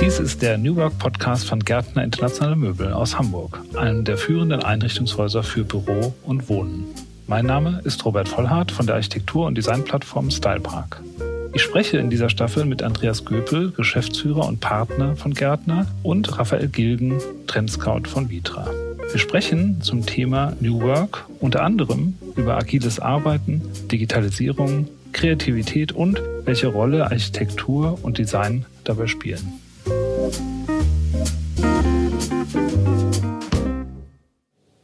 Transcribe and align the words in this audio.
Dies 0.00 0.20
ist 0.20 0.40
der 0.40 0.56
New 0.56 0.76
Work 0.76 0.98
Podcast 0.98 1.48
von 1.48 1.60
Gärtner 1.60 2.04
Internationale 2.04 2.56
Möbel 2.56 2.92
aus 2.92 3.18
Hamburg, 3.18 3.60
einem 3.74 4.04
der 4.04 4.16
führenden 4.16 4.62
Einrichtungshäuser 4.62 5.42
für 5.42 5.64
Büro 5.64 6.14
und 6.22 6.48
Wohnen. 6.48 6.84
Mein 7.26 7.46
Name 7.46 7.80
ist 7.84 8.04
Robert 8.04 8.28
Vollhardt 8.28 8.70
von 8.70 8.86
der 8.86 8.94
Architektur- 8.94 9.46
und 9.46 9.56
Designplattform 9.56 10.30
Stylepark. 10.30 11.02
Ich 11.54 11.62
spreche 11.62 11.98
in 11.98 12.10
dieser 12.10 12.28
Staffel 12.28 12.64
mit 12.66 12.82
Andreas 12.82 13.24
Göpel, 13.24 13.72
Geschäftsführer 13.72 14.46
und 14.46 14.60
Partner 14.60 15.16
von 15.16 15.34
Gärtner, 15.34 15.86
und 16.02 16.38
Raphael 16.38 16.68
Gilgen, 16.68 17.18
Trendscout 17.46 18.02
von 18.06 18.30
Vitra. 18.30 18.70
Wir 19.10 19.18
sprechen 19.18 19.80
zum 19.80 20.04
Thema 20.04 20.52
New 20.60 20.82
Work 20.82 21.24
unter 21.40 21.62
anderem 21.62 22.14
über 22.36 22.56
agiles 22.56 23.00
Arbeiten, 23.00 23.62
Digitalisierung, 23.90 24.86
Kreativität 25.16 25.92
und 25.92 26.20
welche 26.44 26.66
Rolle 26.66 27.04
Architektur 27.06 27.98
und 28.04 28.18
Design 28.18 28.66
dabei 28.84 29.06
spielen. 29.06 29.50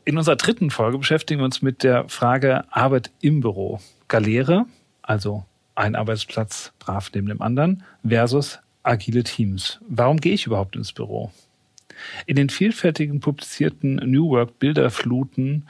In 0.07 0.17
unserer 0.17 0.37
dritten 0.37 0.71
Folge 0.71 0.97
beschäftigen 0.97 1.43
wir 1.43 1.45
uns 1.45 1.61
mit 1.61 1.83
der 1.83 2.09
Frage 2.09 2.65
Arbeit 2.71 3.11
im 3.21 3.41
Büro. 3.41 3.81
Galere, 4.09 4.65
also 5.03 5.45
ein 5.75 5.95
Arbeitsplatz 5.95 6.73
brav 6.79 7.11
neben 7.15 7.27
dem 7.27 7.43
anderen, 7.43 7.83
versus 8.03 8.59
agile 8.83 9.25
Teams. 9.25 9.81
Warum 9.87 10.17
gehe 10.17 10.33
ich 10.33 10.47
überhaupt 10.47 10.77
ins 10.77 10.95
Büro? 10.95 11.31
In 12.25 12.37
den 12.37 12.49
vielfältigen 12.49 13.21
publizierten 13.21 13.97
New 13.97 14.31
Work 14.31 14.59
Bilderfluten 14.59 15.69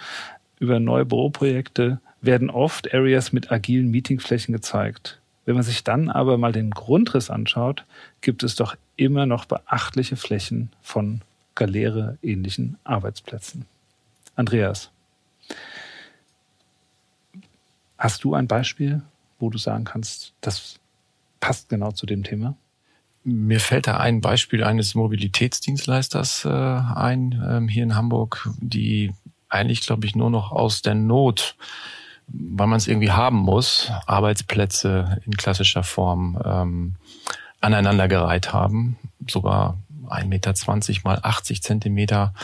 über 0.60 0.78
neue 0.78 1.04
Büroprojekte 1.04 2.00
werden 2.22 2.50
oft 2.50 2.94
Areas 2.94 3.32
mit 3.32 3.52
agilen 3.52 3.90
Meetingflächen 3.90 4.54
gezeigt. 4.54 5.20
Wenn 5.44 5.56
man 5.56 5.64
sich 5.64 5.82
dann 5.82 6.08
aber 6.08 6.38
mal 6.38 6.52
den 6.52 6.70
Grundriss 6.70 7.28
anschaut, 7.28 7.84
gibt 8.20 8.44
es 8.44 8.54
doch 8.54 8.76
immer 8.96 9.26
noch 9.26 9.44
beachtliche 9.44 10.16
Flächen 10.16 10.70
von 10.80 11.20
Galere-ähnlichen 11.56 12.78
Arbeitsplätzen. 12.84 13.66
Andreas, 14.36 14.90
hast 17.98 18.24
du 18.24 18.34
ein 18.34 18.46
Beispiel, 18.46 19.02
wo 19.38 19.50
du 19.50 19.58
sagen 19.58 19.84
kannst, 19.84 20.32
das 20.40 20.78
passt 21.40 21.68
genau 21.68 21.90
zu 21.90 22.06
dem 22.06 22.22
Thema? 22.22 22.56
Mir 23.24 23.60
fällt 23.60 23.86
da 23.86 23.98
ein 23.98 24.20
Beispiel 24.20 24.64
eines 24.64 24.94
Mobilitätsdienstleisters 24.94 26.44
äh, 26.44 26.48
ein, 26.48 27.40
ähm, 27.46 27.68
hier 27.68 27.84
in 27.84 27.94
Hamburg, 27.94 28.48
die 28.58 29.12
eigentlich, 29.48 29.82
glaube 29.82 30.06
ich, 30.06 30.16
nur 30.16 30.30
noch 30.30 30.50
aus 30.50 30.82
der 30.82 30.94
Not, 30.94 31.56
weil 32.26 32.66
man 32.66 32.76
es 32.76 32.88
irgendwie 32.88 33.12
haben 33.12 33.38
muss, 33.38 33.90
Arbeitsplätze 34.06 35.20
in 35.26 35.36
klassischer 35.36 35.82
Form 35.82 36.40
ähm, 36.44 36.94
aneinandergereiht 37.60 38.52
haben, 38.52 38.98
sogar 39.28 39.78
1,20 40.08 40.26
Meter 40.26 40.52
mal 41.04 41.18
80 41.22 41.62
Zentimeter, 41.62 42.34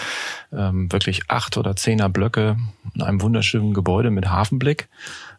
ähm, 0.53 0.91
wirklich 0.93 1.23
acht 1.29 1.57
oder 1.57 1.77
zehner 1.77 2.09
Blöcke 2.09 2.57
in 2.95 3.03
einem 3.03 3.21
wunderschönen 3.21 3.75
Gebäude 3.75 4.11
mit 4.11 4.31
Hafenblick. 4.31 4.89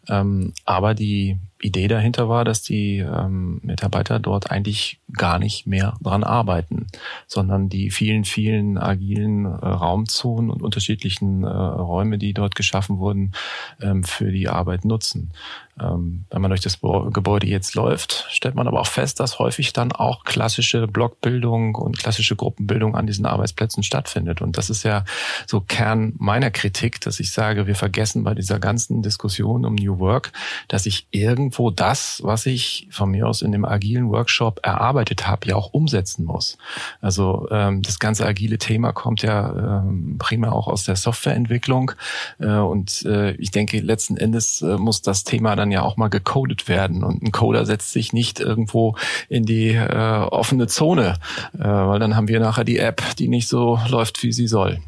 Ähm, 0.08 0.52
aber 0.64 0.94
die 0.94 1.38
Idee 1.60 1.88
dahinter 1.88 2.28
war, 2.28 2.44
dass 2.44 2.62
die 2.62 2.98
ähm, 2.98 3.60
Mitarbeiter 3.62 4.18
dort 4.18 4.50
eigentlich 4.50 5.00
gar 5.16 5.38
nicht 5.38 5.66
mehr 5.66 5.94
dran 6.00 6.24
arbeiten, 6.24 6.86
sondern 7.26 7.68
die 7.68 7.90
vielen, 7.90 8.24
vielen 8.24 8.78
agilen 8.78 9.44
äh, 9.44 9.48
Raumzonen 9.48 10.50
und 10.50 10.62
unterschiedlichen 10.62 11.44
äh, 11.44 11.48
Räume, 11.48 12.18
die 12.18 12.32
dort 12.32 12.54
geschaffen 12.54 12.98
wurden, 12.98 13.32
ähm, 13.80 14.04
für 14.04 14.32
die 14.32 14.48
Arbeit 14.48 14.84
nutzen. 14.84 15.32
Ähm, 15.80 16.24
wenn 16.30 16.42
man 16.42 16.50
durch 16.50 16.60
das 16.60 16.80
Gebäude 16.80 17.46
jetzt 17.46 17.74
läuft, 17.74 18.26
stellt 18.30 18.54
man 18.54 18.68
aber 18.68 18.80
auch 18.80 18.86
fest, 18.86 19.20
dass 19.20 19.38
häufig 19.38 19.72
dann 19.72 19.92
auch 19.92 20.24
klassische 20.24 20.86
Blockbildung 20.86 21.74
und 21.74 21.98
klassische 21.98 22.36
Gruppenbildung 22.36 22.94
an 22.94 23.06
diesen 23.06 23.24
Arbeitsplätzen 23.24 23.82
stattfindet. 23.82 24.42
Und 24.42 24.58
das 24.58 24.68
ist 24.68 24.82
ja 24.82 25.04
so 25.46 25.60
Kern 25.60 26.14
meiner 26.18 26.50
Kritik, 26.50 27.00
dass 27.00 27.20
ich 27.20 27.32
sage, 27.32 27.66
wir 27.66 27.76
vergessen 27.76 28.24
bei 28.24 28.34
dieser 28.34 28.58
ganzen 28.58 29.02
Diskussion 29.02 29.64
um 29.64 29.74
New 29.74 29.98
Work, 29.98 30.32
dass 30.68 30.86
ich 30.86 31.06
irgendwo 31.50 31.70
das, 31.70 32.20
was 32.22 32.46
ich 32.46 32.86
von 32.92 33.10
mir 33.10 33.26
aus 33.26 33.42
in 33.42 33.50
dem 33.50 33.64
agilen 33.64 34.08
Workshop 34.10 34.60
erarbeitet 34.62 35.26
habe, 35.26 35.48
ja 35.48 35.56
auch 35.56 35.72
umsetzen 35.72 36.24
muss. 36.24 36.56
Also 37.00 37.48
ähm, 37.50 37.82
das 37.82 37.98
ganze 37.98 38.24
agile 38.24 38.58
Thema 38.58 38.92
kommt 38.92 39.22
ja 39.22 39.80
ähm, 39.80 40.16
prima 40.18 40.52
auch 40.52 40.68
aus 40.68 40.84
der 40.84 40.94
Softwareentwicklung. 40.94 41.90
Äh, 42.38 42.46
und 42.46 43.04
äh, 43.04 43.32
ich 43.32 43.50
denke, 43.50 43.80
letzten 43.80 44.16
Endes 44.16 44.62
äh, 44.62 44.76
muss 44.76 45.02
das 45.02 45.24
Thema 45.24 45.56
dann 45.56 45.72
ja 45.72 45.82
auch 45.82 45.96
mal 45.96 46.08
gecodet 46.08 46.68
werden. 46.68 47.02
Und 47.02 47.20
ein 47.20 47.32
Coder 47.32 47.66
setzt 47.66 47.90
sich 47.90 48.12
nicht 48.12 48.38
irgendwo 48.38 48.94
in 49.28 49.44
die 49.44 49.70
äh, 49.70 50.22
offene 50.30 50.68
Zone, 50.68 51.18
äh, 51.54 51.64
weil 51.64 51.98
dann 51.98 52.14
haben 52.14 52.28
wir 52.28 52.38
nachher 52.38 52.64
die 52.64 52.78
App, 52.78 53.02
die 53.16 53.26
nicht 53.26 53.48
so 53.48 53.80
läuft, 53.88 54.22
wie 54.22 54.32
sie 54.32 54.46
soll. 54.46 54.80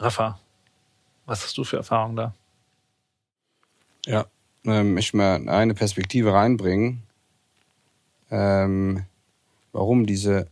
Rafa, 0.00 0.38
was 1.26 1.44
hast 1.44 1.58
du 1.58 1.64
für 1.64 1.76
Erfahrungen 1.76 2.16
da? 2.16 2.34
Ja, 4.06 4.26
ähm, 4.66 4.98
ich 4.98 5.14
mal 5.14 5.48
eine 5.48 5.74
Perspektive 5.74 6.32
reinbringen, 6.32 7.02
ähm, 8.30 9.04
warum 9.72 10.06
diese, 10.06 10.48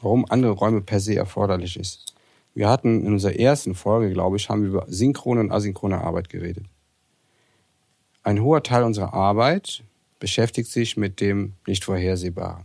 warum 0.00 0.26
andere 0.28 0.52
Räume 0.52 0.80
per 0.80 1.00
se 1.00 1.16
erforderlich 1.16 1.78
ist. 1.78 2.14
Wir 2.54 2.68
hatten 2.68 3.04
in 3.04 3.12
unserer 3.12 3.38
ersten 3.38 3.74
Folge, 3.74 4.12
glaube 4.12 4.36
ich, 4.36 4.48
haben 4.48 4.62
wir 4.62 4.68
über 4.68 4.86
synchrone 4.88 5.40
und 5.40 5.52
asynchrone 5.52 6.00
Arbeit 6.00 6.28
geredet. 6.28 6.64
Ein 8.22 8.42
hoher 8.42 8.62
Teil 8.62 8.82
unserer 8.82 9.14
Arbeit 9.14 9.84
beschäftigt 10.18 10.70
sich 10.70 10.96
mit 10.96 11.20
dem 11.20 11.54
nicht 11.66 11.84
vorhersehbaren. 11.84 12.64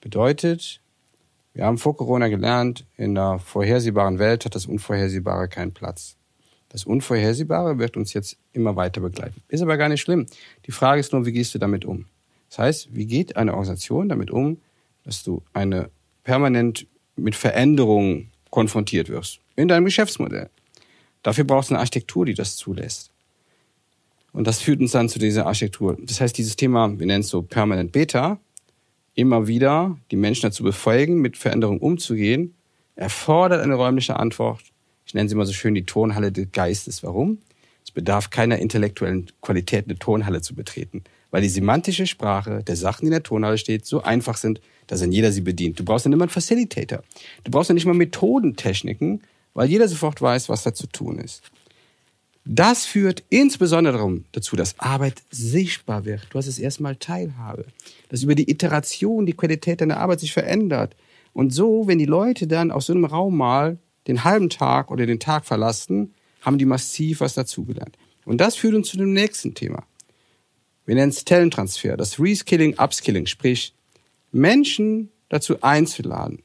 Bedeutet, 0.00 0.80
wir 1.52 1.64
haben 1.64 1.78
vor 1.78 1.96
Corona 1.96 2.28
gelernt, 2.28 2.84
in 2.96 3.14
der 3.14 3.38
vorhersehbaren 3.38 4.18
Welt 4.18 4.44
hat 4.44 4.54
das 4.54 4.66
Unvorhersehbare 4.66 5.48
keinen 5.48 5.72
Platz. 5.72 6.15
Das 6.76 6.84
Unvorhersehbare 6.84 7.78
wird 7.78 7.96
uns 7.96 8.12
jetzt 8.12 8.36
immer 8.52 8.76
weiter 8.76 9.00
begleiten. 9.00 9.40
Ist 9.48 9.62
aber 9.62 9.78
gar 9.78 9.88
nicht 9.88 10.02
schlimm. 10.02 10.26
Die 10.66 10.72
Frage 10.72 11.00
ist 11.00 11.10
nur, 11.10 11.24
wie 11.24 11.32
gehst 11.32 11.54
du 11.54 11.58
damit 11.58 11.86
um? 11.86 12.04
Das 12.50 12.58
heißt, 12.58 12.94
wie 12.94 13.06
geht 13.06 13.34
eine 13.38 13.52
Organisation 13.52 14.10
damit 14.10 14.30
um, 14.30 14.58
dass 15.02 15.22
du 15.22 15.42
eine 15.54 15.88
permanent 16.22 16.86
mit 17.16 17.34
Veränderungen 17.34 18.30
konfrontiert 18.50 19.08
wirst 19.08 19.40
in 19.54 19.68
deinem 19.68 19.86
Geschäftsmodell? 19.86 20.50
Dafür 21.22 21.44
brauchst 21.44 21.70
du 21.70 21.74
eine 21.76 21.80
Architektur, 21.80 22.26
die 22.26 22.34
das 22.34 22.56
zulässt. 22.56 23.10
Und 24.34 24.46
das 24.46 24.60
führt 24.60 24.82
uns 24.82 24.92
dann 24.92 25.08
zu 25.08 25.18
dieser 25.18 25.46
Architektur. 25.46 25.96
Das 25.98 26.20
heißt, 26.20 26.36
dieses 26.36 26.56
Thema, 26.56 26.90
wir 26.98 27.06
nennen 27.06 27.22
es 27.22 27.28
so 27.28 27.40
Permanent 27.40 27.90
Beta, 27.92 28.38
immer 29.14 29.46
wieder 29.46 29.96
die 30.10 30.16
Menschen 30.16 30.42
dazu 30.42 30.62
befähigen, 30.62 31.22
mit 31.22 31.38
Veränderungen 31.38 31.80
umzugehen, 31.80 32.54
erfordert 32.96 33.62
eine 33.62 33.76
räumliche 33.76 34.16
Antwort. 34.16 34.60
Ich 35.06 35.14
nenne 35.14 35.28
sie 35.28 35.36
mal 35.36 35.46
so 35.46 35.52
schön 35.52 35.74
die 35.74 35.86
Tonhalle 35.86 36.32
des 36.32 36.48
Geistes. 36.52 37.02
Warum? 37.02 37.38
Es 37.84 37.92
bedarf 37.92 38.30
keiner 38.30 38.58
intellektuellen 38.58 39.30
Qualität, 39.40 39.86
eine 39.86 39.96
Tonhalle 39.96 40.40
zu 40.40 40.56
betreten, 40.56 41.04
weil 41.30 41.42
die 41.42 41.48
semantische 41.48 42.06
Sprache 42.08 42.64
der 42.64 42.74
Sachen, 42.74 43.02
die 43.02 43.06
in 43.06 43.12
der 43.12 43.22
Tonhalle 43.22 43.58
steht, 43.58 43.86
so 43.86 44.02
einfach 44.02 44.36
sind, 44.36 44.60
dass 44.88 45.00
dann 45.00 45.12
jeder 45.12 45.30
sie 45.30 45.40
bedient. 45.40 45.78
Du 45.78 45.84
brauchst 45.84 46.04
dann 46.04 46.12
immer 46.12 46.24
einen 46.24 46.30
Facilitator. 46.30 47.04
Du 47.44 47.50
brauchst 47.52 47.70
dann 47.70 47.76
nicht 47.76 47.86
mal 47.86 47.94
Methodentechniken, 47.94 49.22
weil 49.54 49.70
jeder 49.70 49.86
sofort 49.86 50.20
weiß, 50.20 50.48
was 50.48 50.64
da 50.64 50.74
zu 50.74 50.88
tun 50.88 51.18
ist. 51.18 51.42
Das 52.44 52.86
führt 52.86 53.24
insbesondere 53.28 54.20
dazu, 54.32 54.54
dass 54.54 54.78
Arbeit 54.78 55.22
sichtbar 55.30 56.04
wird. 56.04 56.26
Du 56.30 56.38
hast 56.38 56.46
es 56.46 56.58
erstmal 56.58 56.96
Teilhabe. 56.96 57.66
Dass 58.08 58.22
über 58.22 58.36
die 58.36 58.48
Iteration 58.50 59.26
die 59.26 59.32
Qualität 59.32 59.80
deiner 59.80 59.98
Arbeit 59.98 60.20
sich 60.20 60.32
verändert. 60.32 60.94
Und 61.32 61.52
so, 61.52 61.86
wenn 61.86 61.98
die 61.98 62.06
Leute 62.06 62.46
dann 62.46 62.70
aus 62.70 62.86
so 62.86 62.92
einem 62.92 63.04
Raum 63.04 63.36
mal 63.36 63.78
den 64.06 64.24
halben 64.24 64.50
Tag 64.50 64.90
oder 64.90 65.06
den 65.06 65.20
Tag 65.20 65.44
verlassen, 65.44 66.14
haben 66.42 66.58
die 66.58 66.64
massiv 66.64 67.20
was 67.20 67.34
dazugelernt. 67.34 67.96
Und 68.24 68.40
das 68.40 68.56
führt 68.56 68.74
uns 68.74 68.88
zu 68.88 68.96
dem 68.96 69.12
nächsten 69.12 69.54
Thema. 69.54 69.84
Wir 70.84 70.94
nennen 70.94 71.10
es 71.10 71.24
Talenttransfer, 71.24 71.96
das 71.96 72.20
Reskilling, 72.20 72.78
Upskilling, 72.78 73.26
sprich 73.26 73.74
Menschen 74.30 75.10
dazu 75.28 75.62
einzuladen, 75.62 76.42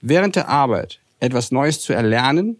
während 0.00 0.36
der 0.36 0.48
Arbeit 0.48 1.00
etwas 1.20 1.52
Neues 1.52 1.80
zu 1.80 1.92
erlernen, 1.92 2.56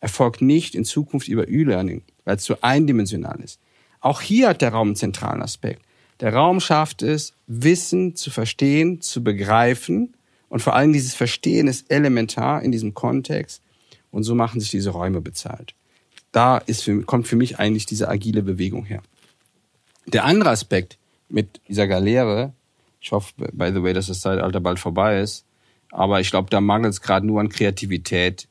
erfolgt 0.00 0.42
nicht 0.42 0.74
in 0.74 0.84
Zukunft 0.84 1.28
über 1.28 1.48
E-Learning, 1.48 2.02
weil 2.24 2.36
es 2.36 2.44
zu 2.44 2.62
eindimensional 2.62 3.40
ist. 3.40 3.60
Auch 4.00 4.20
hier 4.20 4.48
hat 4.48 4.62
der 4.62 4.70
Raum 4.70 4.88
einen 4.88 4.96
zentralen 4.96 5.42
Aspekt. 5.42 5.82
Der 6.20 6.34
Raum 6.34 6.60
schafft 6.60 7.02
es, 7.02 7.32
Wissen 7.46 8.16
zu 8.16 8.30
verstehen, 8.30 9.00
zu 9.00 9.22
begreifen. 9.22 10.14
Und 10.48 10.60
vor 10.60 10.74
allem 10.74 10.92
dieses 10.92 11.14
Verstehen 11.14 11.66
ist 11.68 11.90
elementar 11.90 12.62
in 12.62 12.72
diesem 12.72 12.94
Kontext. 12.94 13.62
Und 14.10 14.22
so 14.22 14.34
machen 14.34 14.60
sich 14.60 14.70
diese 14.70 14.90
Räume 14.90 15.20
bezahlt. 15.20 15.74
Da 16.32 16.58
ist 16.58 16.84
für, 16.84 17.02
kommt 17.02 17.26
für 17.26 17.36
mich 17.36 17.58
eigentlich 17.58 17.86
diese 17.86 18.08
agile 18.08 18.42
Bewegung 18.42 18.84
her. 18.84 19.02
Der 20.06 20.24
andere 20.24 20.50
Aspekt 20.50 20.98
mit 21.28 21.60
dieser 21.68 21.86
Galere, 21.86 22.52
ich 23.00 23.12
hoffe, 23.12 23.32
by 23.36 23.70
the 23.72 23.82
way, 23.82 23.92
dass 23.92 24.06
das 24.06 24.20
Zeitalter 24.20 24.60
bald 24.60 24.78
vorbei 24.78 25.20
ist, 25.20 25.44
aber 25.90 26.20
ich 26.20 26.30
glaube, 26.30 26.50
da 26.50 26.60
mangelt 26.60 26.94
es 26.94 27.00
gerade 27.00 27.26
nur 27.26 27.40
an 27.40 27.48
Kreativität 27.48 28.48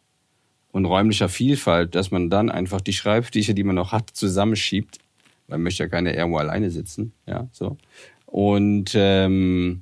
und 0.72 0.86
räumlicher 0.86 1.30
Vielfalt, 1.30 1.96
dass 1.96 2.12
man 2.12 2.30
dann 2.30 2.50
einfach 2.50 2.82
die 2.82 2.94
Schreibtische, 2.94 3.54
die 3.54 3.64
man 3.64 3.76
noch 3.76 3.92
hat, 3.92 4.12
zusammenschiebt. 4.12 5.00
Man 5.48 5.62
möchte 5.62 5.84
ja 5.84 5.90
keine 5.90 6.16
irgendwo 6.16 6.38
alleine 6.38 6.70
sitzen, 6.72 7.14
ja, 7.26 7.48
so. 7.52 7.78
Und 8.26 8.92
ähm, 8.94 9.82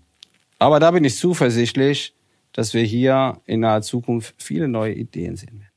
Aber 0.59 0.79
da 0.79 0.91
bin 0.91 1.03
ich 1.03 1.17
zuversichtlich, 1.17 2.13
dass 2.55 2.73
wir 2.73 2.83
hier 2.83 3.41
in 3.45 3.59
naher 3.59 3.81
Zukunft 3.81 4.33
viele 4.37 4.69
neue 4.69 4.93
Ideen 4.93 5.35
sehen 5.35 5.59
werden. 5.59 5.71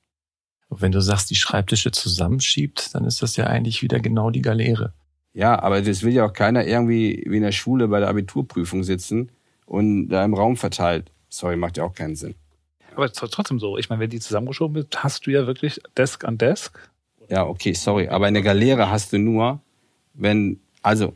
Wenn 0.71 0.93
du 0.93 1.01
sagst, 1.01 1.29
die 1.29 1.35
Schreibtische 1.35 1.91
zusammenschiebt, 1.91 2.95
dann 2.95 3.05
ist 3.05 3.21
das 3.21 3.37
ja 3.37 3.49
eigentlich 3.49 3.83
wieder 3.83 3.99
genau 3.99 4.31
die 4.31 4.43
Galeere. 4.43 4.93
Ja, 5.33 5.61
aber 5.61 5.83
das 5.83 6.05
will 6.05 6.13
ja 6.13 6.25
auch 6.25 6.33
keiner 6.33 6.67
irgendwie 6.67 7.25
wie 7.27 7.37
in 7.37 7.43
der 7.43 7.53
Schule 7.53 7.89
bei 7.89 7.99
der 7.99 8.09
Abiturprüfung 8.09 8.85
sitzen 8.85 9.33
und 9.67 10.09
da 10.09 10.25
im 10.25 10.35
Raum 10.35 10.57
verteilt. 10.57 11.11
Sorry, 11.29 11.57
macht 11.57 11.79
ja 11.79 11.85
auch 11.85 11.95
keinen 11.95 12.15
Sinn. 12.15 12.37
Aber 12.95 13.11
trotzdem 13.13 13.59
so. 13.59 13.77
Ich 13.77 13.89
meine, 13.89 14.01
wenn 14.01 14.11
die 14.11 14.21
zusammengeschoben 14.21 14.77
wird, 14.77 15.03
hast 15.03 15.27
du 15.27 15.31
ja 15.31 15.47
wirklich 15.47 15.81
Desk 15.97 16.25
an 16.25 16.39
Desk. 16.39 16.79
Ja, 17.29 17.45
okay, 17.45 17.73
sorry. 17.73 18.09
Aber 18.09 18.27
eine 18.27 18.43
Galeere 18.43 18.91
hast 18.91 19.13
du 19.13 19.19
nur, 19.19 19.61
wenn, 20.15 20.61
also, 20.83 21.15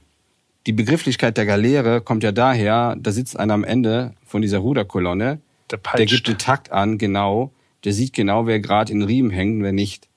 die 0.67 0.73
Begrifflichkeit 0.73 1.37
der 1.37 1.47
Galeere 1.47 2.01
kommt 2.01 2.23
ja 2.23 2.33
daher, 2.33 2.97
da 2.99 3.11
sitzt 3.13 3.39
einer 3.39 3.55
am 3.55 3.65
Ende 3.65 4.15
von 4.25 4.43
dieser 4.43 4.59
Ruderkolonne, 4.59 5.41
der, 5.73 5.81
der 5.97 6.07
gibt 6.07 6.29
den 6.29 6.39
Takt 6.39 6.71
an, 6.71 6.99
genau, 6.99 7.53
der 7.85 7.93
sieht 7.93 8.13
genau, 8.13 8.47
wer 8.47 8.61
gerade 8.61 8.93
in 8.93 9.03
Riemen 9.03 9.31
hängt 9.31 9.57
und 9.57 9.63
wer 9.63 9.73
nicht. 9.73 10.09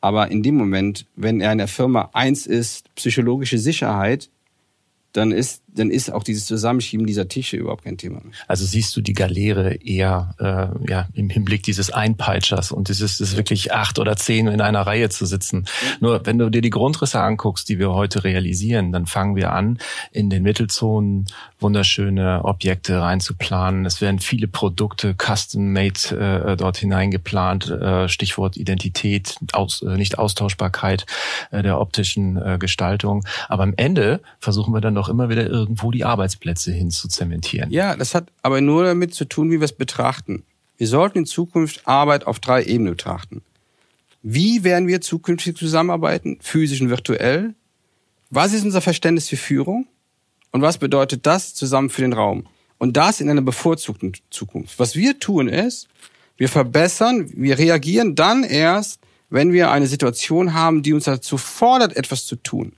Aber 0.00 0.30
in 0.30 0.42
dem 0.42 0.54
Moment, 0.54 1.06
wenn 1.16 1.40
er 1.40 1.52
in 1.52 1.58
der 1.58 1.68
Firma 1.68 2.10
eins 2.12 2.46
ist, 2.46 2.94
psychologische 2.94 3.58
Sicherheit, 3.58 4.30
dann 5.12 5.32
ist, 5.32 5.62
dann 5.78 5.90
ist 5.90 6.12
auch 6.12 6.22
dieses 6.22 6.46
Zusammenschieben 6.46 7.06
dieser 7.06 7.28
Tische 7.28 7.56
überhaupt 7.56 7.84
kein 7.84 7.98
Thema. 7.98 8.20
Also 8.46 8.64
siehst 8.64 8.96
du 8.96 9.00
die 9.00 9.12
Galeere 9.12 9.74
eher 9.74 10.34
äh, 10.38 10.90
ja, 10.90 11.08
im 11.14 11.30
Hinblick 11.30 11.62
dieses 11.62 11.90
Einpeitschers 11.90 12.72
und 12.72 12.88
dieses, 12.88 13.18
das 13.18 13.36
wirklich 13.36 13.72
acht 13.72 13.98
oder 13.98 14.16
zehn 14.16 14.46
in 14.48 14.60
einer 14.60 14.82
Reihe 14.82 15.08
zu 15.08 15.26
sitzen. 15.26 15.58
Mhm. 15.58 15.64
Nur 16.00 16.26
wenn 16.26 16.38
du 16.38 16.50
dir 16.50 16.60
die 16.60 16.70
Grundrisse 16.70 17.20
anguckst, 17.20 17.68
die 17.68 17.78
wir 17.78 17.92
heute 17.92 18.24
realisieren, 18.24 18.92
dann 18.92 19.06
fangen 19.06 19.36
wir 19.36 19.52
an, 19.52 19.78
in 20.12 20.30
den 20.30 20.42
Mittelzonen 20.42 21.26
wunderschöne 21.60 22.44
Objekte 22.44 23.00
reinzuplanen. 23.00 23.84
Es 23.84 24.00
werden 24.00 24.20
viele 24.20 24.48
Produkte 24.48 25.14
custom-made 25.14 26.44
äh, 26.46 26.56
dort 26.56 26.76
hineingeplant. 26.78 27.68
Äh, 27.68 28.08
Stichwort 28.08 28.56
Identität, 28.56 29.36
aus, 29.52 29.82
äh, 29.82 29.96
nicht 29.96 30.18
Austauschbarkeit 30.18 31.06
äh, 31.50 31.62
der 31.62 31.80
optischen 31.80 32.36
äh, 32.36 32.58
Gestaltung. 32.58 33.24
Aber 33.48 33.64
am 33.64 33.74
Ende 33.76 34.20
versuchen 34.40 34.72
wir 34.72 34.80
dann 34.80 34.94
doch 34.94 35.08
immer 35.08 35.28
wieder 35.28 35.46
irgendwo 35.68 35.90
die 35.90 36.04
Arbeitsplätze 36.04 36.72
hin 36.72 36.90
zu 36.90 37.08
zementieren. 37.08 37.70
Ja, 37.70 37.94
das 37.94 38.14
hat 38.14 38.32
aber 38.42 38.62
nur 38.62 38.84
damit 38.84 39.14
zu 39.14 39.26
tun, 39.26 39.50
wie 39.50 39.60
wir 39.60 39.66
es 39.66 39.72
betrachten. 39.72 40.44
Wir 40.78 40.86
sollten 40.86 41.18
in 41.18 41.26
Zukunft 41.26 41.86
Arbeit 41.86 42.26
auf 42.26 42.40
drei 42.40 42.64
Ebenen 42.64 42.94
betrachten. 42.94 43.42
Wie 44.22 44.64
werden 44.64 44.88
wir 44.88 45.02
zukünftig 45.02 45.56
zusammenarbeiten, 45.56 46.38
physisch 46.40 46.80
und 46.80 46.88
virtuell? 46.88 47.54
Was 48.30 48.54
ist 48.54 48.64
unser 48.64 48.80
Verständnis 48.80 49.28
für 49.28 49.36
Führung? 49.36 49.86
Und 50.52 50.62
was 50.62 50.78
bedeutet 50.78 51.26
das 51.26 51.54
zusammen 51.54 51.90
für 51.90 52.00
den 52.00 52.14
Raum? 52.14 52.46
Und 52.78 52.96
das 52.96 53.20
in 53.20 53.28
einer 53.28 53.42
bevorzugten 53.42 54.12
Zukunft. 54.30 54.78
Was 54.78 54.96
wir 54.96 55.18
tun 55.18 55.48
ist, 55.48 55.88
wir 56.38 56.48
verbessern, 56.48 57.30
wir 57.34 57.58
reagieren 57.58 58.14
dann 58.14 58.42
erst, 58.42 59.00
wenn 59.28 59.52
wir 59.52 59.70
eine 59.70 59.86
Situation 59.86 60.54
haben, 60.54 60.82
die 60.82 60.94
uns 60.94 61.04
dazu 61.04 61.36
fordert, 61.36 61.94
etwas 61.96 62.24
zu 62.24 62.36
tun. 62.36 62.72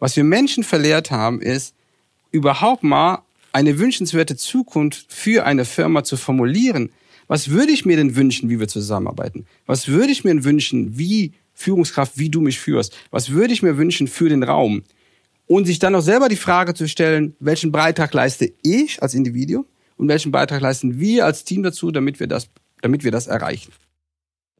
Was 0.00 0.16
wir 0.16 0.24
Menschen 0.24 0.64
verlehrt 0.64 1.12
haben, 1.12 1.40
ist, 1.40 1.74
überhaupt 2.34 2.82
mal 2.82 3.22
eine 3.52 3.78
wünschenswerte 3.78 4.36
Zukunft 4.36 5.06
für 5.08 5.46
eine 5.46 5.64
Firma 5.64 6.04
zu 6.04 6.16
formulieren. 6.16 6.90
Was 7.28 7.48
würde 7.48 7.72
ich 7.72 7.86
mir 7.86 7.96
denn 7.96 8.16
wünschen, 8.16 8.50
wie 8.50 8.60
wir 8.60 8.68
zusammenarbeiten? 8.68 9.46
Was 9.66 9.88
würde 9.88 10.12
ich 10.12 10.24
mir 10.24 10.44
wünschen, 10.44 10.98
wie 10.98 11.32
Führungskraft, 11.54 12.18
wie 12.18 12.28
du 12.28 12.40
mich 12.40 12.58
führst? 12.58 12.96
Was 13.10 13.30
würde 13.30 13.54
ich 13.54 13.62
mir 13.62 13.78
wünschen 13.78 14.08
für 14.08 14.28
den 14.28 14.42
Raum? 14.42 14.82
und 15.46 15.66
sich 15.66 15.78
dann 15.78 15.94
auch 15.94 16.00
selber 16.00 16.28
die 16.28 16.36
Frage 16.36 16.74
zu 16.74 16.88
stellen, 16.88 17.36
welchen 17.38 17.72
Beitrag 17.72 18.14
leiste 18.14 18.52
ich 18.62 19.02
als 19.02 19.14
Individuum 19.14 19.66
und 19.96 20.08
welchen 20.08 20.32
Beitrag 20.32 20.60
leisten 20.60 20.98
wir 20.98 21.24
als 21.24 21.44
Team 21.44 21.62
dazu, 21.62 21.90
damit 21.90 22.20
wir 22.20 22.26
das, 22.26 22.48
damit 22.80 23.04
wir 23.04 23.10
das 23.10 23.26
erreichen. 23.26 23.72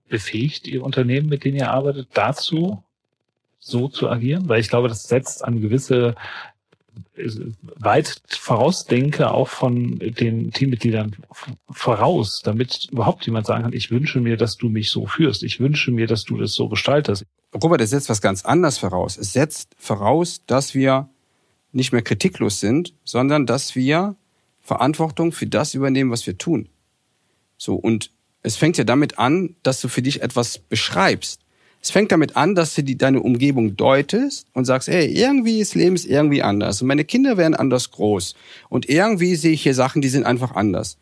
Befähigt 0.08 0.66
ihr 0.66 0.82
Unternehmen, 0.82 1.28
mit 1.28 1.44
denen 1.44 1.56
ihr 1.56 1.70
arbeitet, 1.70 2.08
dazu, 2.12 2.82
so 3.58 3.88
zu 3.88 4.08
agieren? 4.08 4.48
Weil 4.48 4.60
ich 4.60 4.68
glaube, 4.68 4.88
das 4.88 5.08
setzt 5.08 5.42
an 5.42 5.60
gewisse 5.60 6.14
weit 7.76 8.22
vorausdenke, 8.28 9.30
auch 9.30 9.48
von 9.48 9.98
den 9.98 10.52
Teammitgliedern 10.52 11.16
voraus, 11.70 12.40
damit 12.42 12.88
überhaupt 12.90 13.26
jemand 13.26 13.46
sagen 13.46 13.62
kann, 13.64 13.72
ich 13.72 13.90
wünsche 13.90 14.20
mir, 14.20 14.36
dass 14.36 14.56
du 14.56 14.68
mich 14.68 14.90
so 14.90 15.06
führst. 15.06 15.42
Ich 15.42 15.60
wünsche 15.60 15.90
mir, 15.90 16.06
dass 16.06 16.24
du 16.24 16.36
das 16.38 16.54
so 16.54 16.68
gestaltest. 16.68 17.24
Robert, 17.62 17.80
es 17.80 17.90
setzt 17.90 18.08
was 18.08 18.20
ganz 18.20 18.44
anderes 18.44 18.78
voraus. 18.78 19.16
Es 19.16 19.32
setzt 19.32 19.74
voraus, 19.78 20.42
dass 20.46 20.74
wir 20.74 21.08
nicht 21.72 21.92
mehr 21.92 22.02
kritiklos 22.02 22.60
sind, 22.60 22.94
sondern 23.04 23.46
dass 23.46 23.74
wir 23.74 24.16
Verantwortung 24.60 25.32
für 25.32 25.46
das 25.46 25.74
übernehmen, 25.74 26.10
was 26.10 26.26
wir 26.26 26.38
tun. 26.38 26.68
So, 27.56 27.74
und 27.74 28.10
es 28.42 28.56
fängt 28.56 28.76
ja 28.76 28.84
damit 28.84 29.18
an, 29.18 29.56
dass 29.62 29.80
du 29.80 29.88
für 29.88 30.02
dich 30.02 30.22
etwas 30.22 30.58
beschreibst. 30.58 31.43
Es 31.84 31.90
fängt 31.90 32.12
damit 32.12 32.34
an, 32.34 32.54
dass 32.54 32.74
du 32.74 32.82
die, 32.82 32.96
deine 32.96 33.20
Umgebung 33.20 33.76
deutest 33.76 34.46
und 34.54 34.64
sagst, 34.64 34.88
ey, 34.88 35.04
irgendwie 35.04 35.60
ist 35.60 35.74
Leben 35.74 35.96
irgendwie 35.96 36.42
anders 36.42 36.80
und 36.80 36.88
meine 36.88 37.04
Kinder 37.04 37.36
werden 37.36 37.54
anders 37.54 37.90
groß 37.90 38.34
und 38.70 38.88
irgendwie 38.88 39.34
sehe 39.36 39.52
ich 39.52 39.64
hier 39.64 39.74
Sachen, 39.74 40.00
die 40.00 40.08
sind 40.08 40.24
einfach 40.24 40.52
anders. 40.52 40.96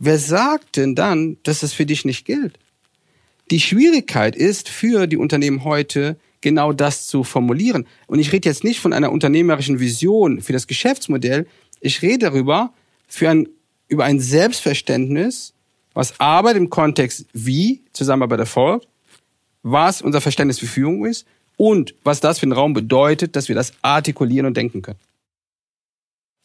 Wer 0.00 0.18
sagt 0.18 0.76
denn 0.76 0.96
dann, 0.96 1.36
dass 1.44 1.60
das 1.60 1.72
für 1.72 1.86
dich 1.86 2.04
nicht 2.04 2.24
gilt? 2.24 2.58
Die 3.52 3.60
Schwierigkeit 3.60 4.34
ist 4.34 4.68
für 4.68 5.06
die 5.06 5.16
Unternehmen 5.16 5.62
heute, 5.62 6.16
genau 6.40 6.72
das 6.72 7.06
zu 7.06 7.22
formulieren. 7.22 7.86
Und 8.08 8.18
ich 8.18 8.32
rede 8.32 8.48
jetzt 8.48 8.64
nicht 8.64 8.80
von 8.80 8.92
einer 8.92 9.12
unternehmerischen 9.12 9.78
Vision 9.78 10.40
für 10.40 10.52
das 10.52 10.66
Geschäftsmodell. 10.66 11.46
Ich 11.80 12.02
rede 12.02 12.26
darüber, 12.30 12.72
für 13.06 13.30
ein, 13.30 13.48
über 13.86 14.04
ein 14.04 14.18
Selbstverständnis, 14.18 15.54
was 15.94 16.18
Arbeit 16.18 16.56
im 16.56 16.70
Kontext 16.70 17.26
wie 17.32 17.82
Zusammenarbeit 17.92 18.40
erfolgt 18.40 18.88
was 19.70 20.02
unser 20.02 20.20
Verständnis 20.20 20.58
für 20.58 20.66
Führung 20.66 21.04
ist 21.06 21.26
und 21.56 21.94
was 22.04 22.20
das 22.20 22.38
für 22.38 22.44
einen 22.44 22.52
Raum 22.52 22.72
bedeutet, 22.72 23.36
dass 23.36 23.48
wir 23.48 23.54
das 23.54 23.72
artikulieren 23.82 24.46
und 24.46 24.56
denken 24.56 24.82
können. 24.82 24.98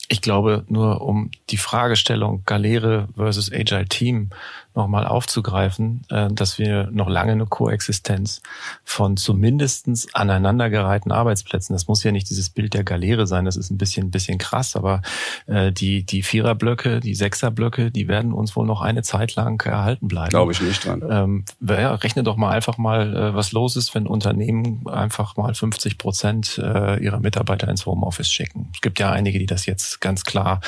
Ich 0.10 0.22
glaube, 0.22 0.66
nur 0.68 1.02
um 1.02 1.32
die 1.50 1.58
Fragestellung 1.58 2.44
Galere 2.46 3.08
versus 3.16 3.52
Agile 3.52 3.86
Team 3.86 4.30
nochmal 4.76 5.06
aufzugreifen, 5.06 6.02
äh, 6.10 6.30
dass 6.32 6.58
wir 6.58 6.90
noch 6.92 7.10
lange 7.10 7.34
eine 7.34 7.46
Koexistenz 7.46 8.42
von 8.84 9.18
zumindestens 9.18 10.14
aneinandergereihten 10.14 11.12
Arbeitsplätzen, 11.12 11.74
das 11.74 11.88
muss 11.88 12.04
ja 12.04 12.12
nicht 12.12 12.30
dieses 12.30 12.50
Bild 12.50 12.74
der 12.74 12.84
Galere 12.84 13.28
sein, 13.28 13.46
das 13.46 13.56
ist 13.56 13.70
ein 13.70 13.78
bisschen, 13.78 14.08
ein 14.08 14.12
bisschen 14.12 14.38
krass, 14.38 14.76
aber 14.76 15.02
äh, 15.48 15.72
die, 15.72 16.04
die 16.04 16.24
Viererblöcke, 16.24 17.00
die 17.00 17.16
Sechserblöcke, 17.16 17.92
die 17.92 18.08
werden 18.08 18.34
uns 18.34 18.56
wohl 18.56 18.66
noch 18.66 18.82
eine 18.82 19.04
Zeit 19.04 19.36
lang 19.36 19.64
erhalten 19.66 20.08
bleiben. 20.08 20.30
Glaube 20.30 20.52
ich 20.52 20.62
nicht 20.62 20.86
dran. 20.86 21.04
Ähm, 21.10 21.46
ja, 21.62 21.94
rechne 21.96 22.24
doch 22.24 22.38
mal 22.38 22.52
einfach 22.52 22.78
mal, 22.78 23.16
äh, 23.16 23.36
was 23.36 23.52
los 23.52 23.76
ist, 23.76 23.94
wenn 23.96 24.08
Unternehmen 24.08 24.88
einfach 24.88 25.38
mal 25.38 25.54
50 25.54 25.98
Prozent 25.98 26.58
ihrer 26.58 27.20
Mitarbeiter 27.20 27.68
ins 27.68 27.86
Homeoffice 27.86 28.30
schicken. 28.30 28.70
Es 28.74 28.82
gibt 28.82 29.00
ja 29.00 29.12
einige, 29.12 29.40
die 29.40 29.46
das 29.46 29.66
jetzt 29.66 30.02
ganz 30.02 30.24
klar 30.24 30.62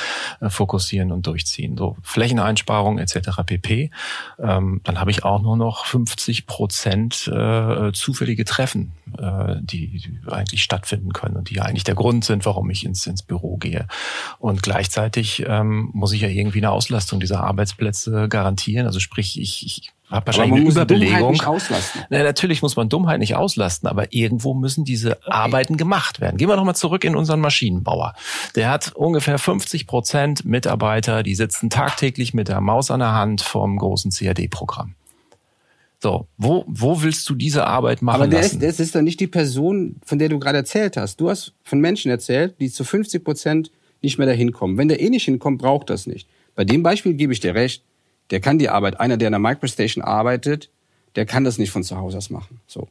fokussieren 0.46 1.12
und 1.12 1.26
durchziehen. 1.26 1.76
So 1.76 1.96
Flächeneinsparung 2.02 2.98
etc. 2.98 3.42
pp. 3.44 3.90
Ähm, 4.38 4.80
dann 4.84 5.00
habe 5.00 5.10
ich 5.10 5.24
auch 5.24 5.40
nur 5.42 5.56
noch 5.56 5.86
50 5.86 6.46
Prozent 6.46 7.28
äh, 7.28 7.92
zufällige 7.92 8.44
Treffen, 8.44 8.92
äh, 9.18 9.56
die, 9.60 9.98
die 9.98 10.18
eigentlich 10.30 10.62
stattfinden 10.62 11.12
können 11.12 11.36
und 11.36 11.50
die 11.50 11.54
ja 11.54 11.62
eigentlich 11.62 11.84
der 11.84 11.94
Grund 11.94 12.24
sind, 12.24 12.46
warum 12.46 12.70
ich 12.70 12.84
ins, 12.84 13.06
ins 13.06 13.22
Büro 13.22 13.56
gehe. 13.56 13.86
Und 14.38 14.62
gleichzeitig 14.62 15.44
ähm, 15.46 15.90
muss 15.92 16.12
ich 16.12 16.20
ja 16.20 16.28
irgendwie 16.28 16.58
eine 16.58 16.70
Auslastung 16.70 17.20
dieser 17.20 17.42
Arbeitsplätze 17.42 18.28
garantieren. 18.28 18.86
Also 18.86 19.00
sprich, 19.00 19.40
ich, 19.40 19.64
ich 19.66 19.92
habe 20.10 20.26
wahrscheinlich 20.26 20.60
eine 20.60 20.70
Überbelegung. 20.70 21.32
Nicht 21.32 21.46
auslasten. 21.46 22.02
Na, 22.10 22.22
natürlich 22.22 22.62
muss 22.62 22.76
man 22.76 22.88
Dummheit 22.88 23.18
nicht 23.18 23.34
auslasten, 23.34 23.88
aber 23.88 24.12
irgendwo 24.12 24.54
müssen 24.54 24.84
diese 24.84 25.16
okay. 25.16 25.30
Arbeiten 25.30 25.76
gemacht 25.76 26.20
werden. 26.20 26.36
Gehen 26.36 26.48
wir 26.48 26.56
nochmal 26.56 26.76
zurück 26.76 27.04
in 27.04 27.16
unseren 27.16 27.40
Maschinenbauer. 27.40 28.14
Der 28.54 28.70
hat 28.70 28.92
ungefähr 28.94 29.38
50 29.38 29.86
Prozent 29.86 30.44
Mitarbeiter, 30.44 31.22
die 31.22 31.34
sitzen 31.34 31.70
tagtäglich 31.70 32.34
mit 32.34 32.48
der 32.48 32.60
Maus 32.60 32.90
an 32.90 33.00
der 33.00 33.12
Hand 33.12 33.42
vom 33.42 33.78
großen 33.78 34.12
CAD-Programm. 34.12 34.94
So, 35.98 36.28
wo, 36.36 36.64
wo 36.68 37.02
willst 37.02 37.28
du 37.28 37.34
diese 37.34 37.66
Arbeit 37.66 38.02
machen 38.02 38.20
Aber 38.20 38.28
der 38.28 38.42
lassen? 38.42 38.60
ist, 38.60 38.62
das 38.62 38.80
ist 38.80 38.94
doch 38.94 39.00
nicht 39.00 39.18
die 39.18 39.26
Person, 39.26 39.96
von 40.04 40.18
der 40.18 40.28
du 40.28 40.38
gerade 40.38 40.58
erzählt 40.58 40.96
hast. 40.96 41.20
Du 41.20 41.30
hast 41.30 41.54
von 41.64 41.80
Menschen 41.80 42.10
erzählt, 42.10 42.60
die 42.60 42.70
zu 42.70 42.84
50 42.84 43.24
Prozent 43.24 43.70
nicht 44.02 44.18
mehr 44.18 44.26
dahin 44.26 44.52
kommen. 44.52 44.76
Wenn 44.76 44.88
der 44.88 45.00
eh 45.00 45.08
nicht 45.08 45.24
hinkommt, 45.24 45.58
braucht 45.58 45.90
das 45.90 46.06
nicht. 46.06 46.28
Bei 46.54 46.64
dem 46.64 46.82
Beispiel 46.82 47.14
gebe 47.14 47.32
ich 47.32 47.40
dir 47.40 47.54
recht 47.54 47.82
der 48.30 48.40
kann 48.40 48.58
die 48.58 48.68
Arbeit. 48.68 49.00
Einer, 49.00 49.16
der 49.16 49.28
in 49.28 49.32
der 49.32 49.38
Microstation 49.38 50.02
arbeitet, 50.02 50.70
der 51.14 51.26
kann 51.26 51.44
das 51.44 51.58
nicht 51.58 51.70
von 51.70 51.82
zu 51.82 51.96
Hause 51.96 52.18
aus 52.18 52.30
machen. 52.30 52.60
So. 52.66 52.88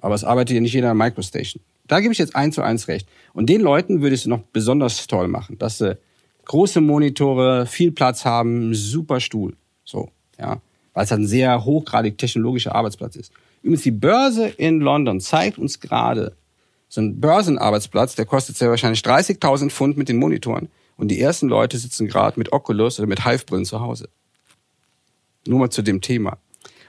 Aber 0.00 0.14
es 0.14 0.24
arbeitet 0.24 0.54
ja 0.54 0.60
nicht 0.60 0.72
jeder 0.72 0.90
in 0.90 0.98
der 0.98 1.06
Microstation. 1.06 1.62
Da 1.86 2.00
gebe 2.00 2.12
ich 2.12 2.18
jetzt 2.18 2.36
eins 2.36 2.54
zu 2.54 2.62
eins 2.62 2.88
recht. 2.88 3.08
Und 3.32 3.48
den 3.48 3.60
Leuten 3.60 4.02
würdest 4.02 4.26
du 4.26 4.30
noch 4.30 4.42
besonders 4.52 5.06
toll 5.06 5.28
machen, 5.28 5.58
dass 5.58 5.78
sie 5.78 5.98
große 6.44 6.80
Monitore, 6.80 7.66
viel 7.66 7.92
Platz 7.92 8.24
haben, 8.24 8.74
super 8.74 9.20
Stuhl. 9.20 9.56
So, 9.84 10.10
ja. 10.38 10.60
Weil 10.94 11.04
es 11.04 11.10
halt 11.10 11.22
ein 11.22 11.26
sehr 11.26 11.64
hochgradig 11.64 12.18
technologischer 12.18 12.74
Arbeitsplatz 12.74 13.16
ist. 13.16 13.32
Übrigens, 13.62 13.82
die 13.82 13.90
Börse 13.90 14.48
in 14.48 14.80
London 14.80 15.20
zeigt 15.20 15.58
uns 15.58 15.80
gerade, 15.80 16.36
so 16.88 17.00
ein 17.02 17.20
Börsenarbeitsplatz, 17.20 18.14
der 18.14 18.24
kostet 18.24 18.56
sehr 18.56 18.70
wahrscheinlich 18.70 19.00
30.000 19.00 19.70
Pfund 19.70 19.96
mit 19.98 20.08
den 20.08 20.16
Monitoren 20.16 20.68
Und 20.96 21.08
die 21.08 21.20
ersten 21.20 21.48
Leute 21.48 21.76
sitzen 21.76 22.08
gerade 22.08 22.38
mit 22.38 22.52
Oculus 22.52 22.98
oder 22.98 23.06
mit 23.06 23.26
Hive-Brillen 23.26 23.66
zu 23.66 23.80
Hause. 23.80 24.08
Nur 25.48 25.60
mal 25.60 25.70
zu 25.70 25.82
dem 25.82 26.00
Thema. 26.00 26.38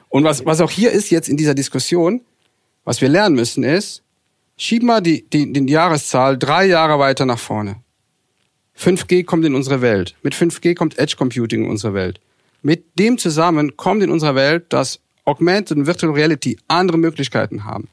Und 0.10 0.24
was, 0.24 0.46
was 0.46 0.62
auch 0.62 0.72
hier 0.72 0.92
ist 0.92 1.10
jetzt 1.10 1.30
in 1.30 1.38
dieser 1.38 1.54
Diskussion, 1.54 2.22
was 2.84 3.02
wir 3.02 3.10
lernen 3.10 3.36
müssen, 3.36 3.64
ist, 3.64 4.04
schieb 4.58 4.84
mal 4.84 5.02
die, 5.02 5.28
die, 5.30 5.52
die 5.54 5.72
Jahreszahl 5.72 6.38
drei 6.38 6.66
Jahre 6.66 7.00
weiter 7.00 7.26
nach 7.26 7.40
vorne. 7.40 7.78
5G 8.78 9.26
kommt 9.26 9.46
in 9.46 9.56
unsere 9.56 9.82
Welt. 9.82 10.16
Mit 10.24 10.34
5G 10.34 10.76
kommt 10.76 10.98
Edge 10.98 11.16
Computing 11.18 11.66
in 11.66 11.70
unsere 11.70 11.94
Welt. 11.94 12.20
Mit 12.62 13.00
dem 13.00 13.18
zusammen 13.18 13.78
kommt 13.78 14.04
in 14.04 14.10
unserer 14.10 14.36
Welt, 14.36 14.66
dass 14.70 15.00
Augmented 15.26 15.78
und 15.78 15.86
Virtual 15.86 16.14
Reality 16.14 16.58
andere 16.68 16.98
Möglichkeiten 16.98 17.66
haben. 17.66 17.88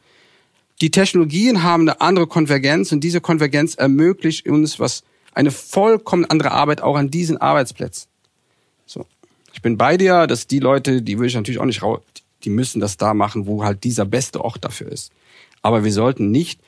Die 0.80 0.90
Technologien 0.90 1.62
haben 1.62 1.82
eine 1.82 2.00
andere 2.00 2.26
Konvergenz 2.26 2.92
und 2.92 3.00
diese 3.00 3.20
Konvergenz 3.20 3.74
ermöglicht 3.74 4.46
uns 4.48 4.78
was 4.78 5.04
eine 5.32 5.50
vollkommen 5.50 6.24
andere 6.24 6.52
Arbeit 6.52 6.80
auch 6.80 6.96
an 6.96 7.10
diesen 7.10 7.36
Arbeitsplätzen. 7.36 8.08
Ich 9.56 9.62
bin 9.62 9.78
bei 9.78 9.96
dir, 9.96 10.26
dass 10.26 10.46
die 10.46 10.58
Leute, 10.58 11.00
die 11.00 11.18
will 11.18 11.28
ich 11.28 11.34
natürlich 11.34 11.58
auch 11.58 11.64
nicht 11.64 11.82
raus, 11.82 12.00
die 12.44 12.50
müssen 12.50 12.78
das 12.78 12.98
da 12.98 13.14
machen, 13.14 13.46
wo 13.46 13.64
halt 13.64 13.84
dieser 13.84 14.04
beste 14.04 14.44
Ort 14.44 14.62
dafür 14.62 14.92
ist. 14.92 15.12
Aber 15.62 15.82
wir 15.82 15.92
sollten 15.92 16.30
nicht 16.30 16.60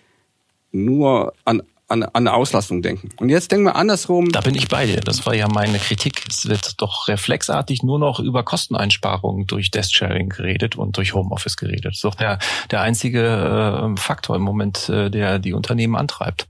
nur 0.72 1.34
an 1.44 1.62
an, 1.90 2.02
an 2.02 2.12
eine 2.14 2.34
Auslastung 2.34 2.82
denken. 2.82 3.10
Und 3.16 3.30
jetzt 3.30 3.50
denken 3.50 3.64
wir 3.64 3.76
andersrum. 3.76 4.30
Da 4.30 4.42
bin 4.42 4.54
ich 4.54 4.68
bei 4.68 4.84
dir. 4.84 5.00
Das 5.00 5.24
war 5.24 5.34
ja 5.34 5.48
meine 5.48 5.78
Kritik. 5.78 6.22
Es 6.28 6.46
wird 6.46 6.80
doch 6.82 7.08
reflexartig 7.08 7.82
nur 7.82 7.98
noch 7.98 8.20
über 8.20 8.42
Kosteneinsparungen 8.42 9.46
durch 9.46 9.70
Desk-Sharing 9.70 10.28
geredet 10.28 10.76
und 10.76 10.98
durch 10.98 11.14
Homeoffice 11.14 11.56
geredet. 11.56 11.86
Das 11.86 11.94
ist 11.94 12.04
doch 12.04 12.14
der, 12.14 12.38
der 12.70 12.82
einzige 12.82 13.22
äh, 13.22 13.98
Faktor 13.98 14.36
im 14.36 14.42
Moment, 14.42 14.90
äh, 14.90 15.10
der 15.10 15.38
die 15.38 15.54
Unternehmen 15.54 15.96
antreibt. 15.96 16.46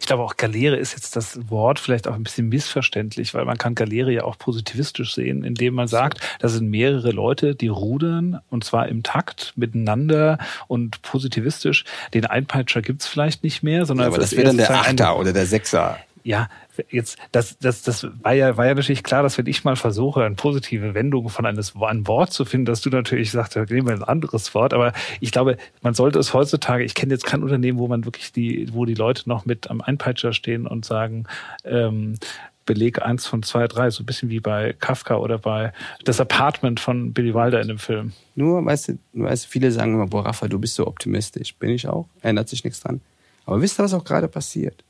Ich 0.00 0.06
glaube 0.06 0.22
auch 0.22 0.36
Galere 0.36 0.76
ist 0.76 0.92
jetzt 0.92 1.16
das 1.16 1.50
Wort 1.50 1.78
vielleicht 1.78 2.08
auch 2.08 2.14
ein 2.14 2.22
bisschen 2.22 2.48
missverständlich, 2.48 3.34
weil 3.34 3.44
man 3.44 3.58
kann 3.58 3.74
Galere 3.74 4.12
ja 4.12 4.24
auch 4.24 4.38
positivistisch 4.38 5.14
sehen, 5.14 5.44
indem 5.44 5.74
man 5.74 5.88
sagt, 5.88 6.20
da 6.40 6.48
sind 6.48 6.68
mehrere 6.68 7.10
Leute, 7.10 7.54
die 7.54 7.68
rudern 7.68 8.40
und 8.50 8.64
zwar 8.64 8.88
im 8.88 9.02
Takt 9.02 9.52
miteinander 9.56 10.38
und 10.68 11.02
positivistisch. 11.02 11.84
Den 12.14 12.26
Einpeitscher 12.26 12.82
gibt's 12.82 13.06
vielleicht 13.06 13.42
nicht 13.42 13.62
mehr, 13.62 13.86
sondern 13.86 14.04
ja, 14.04 14.08
aber 14.08 14.18
das 14.18 14.32
wäre 14.32 14.44
dann 14.44 14.56
der 14.56 14.70
Achter 14.70 15.18
oder 15.18 15.32
der 15.32 15.46
Sechser 15.46 15.98
ja, 16.26 16.48
jetzt, 16.90 17.18
das, 17.30 17.56
das, 17.58 17.82
das 17.82 18.04
war 18.22 18.32
ja, 18.32 18.56
war 18.56 18.66
ja 18.66 18.74
natürlich 18.74 19.04
klar, 19.04 19.22
dass 19.22 19.38
wenn 19.38 19.46
ich 19.46 19.62
mal 19.62 19.76
versuche, 19.76 20.24
eine 20.24 20.34
positive 20.34 20.92
Wendung 20.92 21.28
von 21.28 21.46
eines, 21.46 21.74
einem 21.80 22.08
Wort 22.08 22.32
zu 22.32 22.44
finden, 22.44 22.66
dass 22.66 22.80
du 22.80 22.90
natürlich 22.90 23.30
sagst, 23.30 23.54
nehmen 23.54 23.86
wir 23.86 23.94
ein 23.94 24.02
anderes 24.02 24.52
Wort. 24.52 24.74
Aber 24.74 24.92
ich 25.20 25.30
glaube, 25.30 25.56
man 25.82 25.94
sollte 25.94 26.18
es 26.18 26.34
heutzutage, 26.34 26.82
ich 26.82 26.96
kenne 26.96 27.14
jetzt 27.14 27.26
kein 27.26 27.44
Unternehmen, 27.44 27.78
wo 27.78 27.86
man 27.86 28.04
wirklich 28.04 28.32
die, 28.32 28.68
wo 28.72 28.84
die 28.84 28.94
Leute 28.94 29.28
noch 29.28 29.46
mit 29.46 29.70
am 29.70 29.80
Einpeitscher 29.80 30.32
stehen 30.32 30.66
und 30.66 30.84
sagen, 30.84 31.26
ähm, 31.64 32.16
Beleg 32.64 33.00
eins 33.00 33.24
von 33.24 33.44
zwei, 33.44 33.68
drei, 33.68 33.90
so 33.90 34.02
ein 34.02 34.06
bisschen 34.06 34.28
wie 34.28 34.40
bei 34.40 34.72
Kafka 34.72 35.18
oder 35.18 35.38
bei 35.38 35.72
das 36.02 36.20
Apartment 36.20 36.80
von 36.80 37.12
Billy 37.12 37.32
Wilder 37.32 37.60
in 37.60 37.68
dem 37.68 37.78
Film. 37.78 38.12
Nur, 38.34 38.64
weißt 38.64 38.88
du, 38.88 38.98
weißt 39.12 39.46
viele 39.46 39.70
sagen 39.70 39.94
immer, 39.94 40.08
boah, 40.08 40.26
Rafa, 40.26 40.48
du 40.48 40.58
bist 40.58 40.74
so 40.74 40.88
optimistisch. 40.88 41.54
Bin 41.54 41.70
ich 41.70 41.86
auch, 41.86 42.08
ändert 42.22 42.48
sich 42.48 42.64
nichts 42.64 42.80
dran. 42.80 43.00
Aber 43.44 43.62
wisst 43.62 43.78
ihr, 43.78 43.84
was 43.84 43.94
auch 43.94 44.02
gerade 44.02 44.26
passiert? 44.26 44.82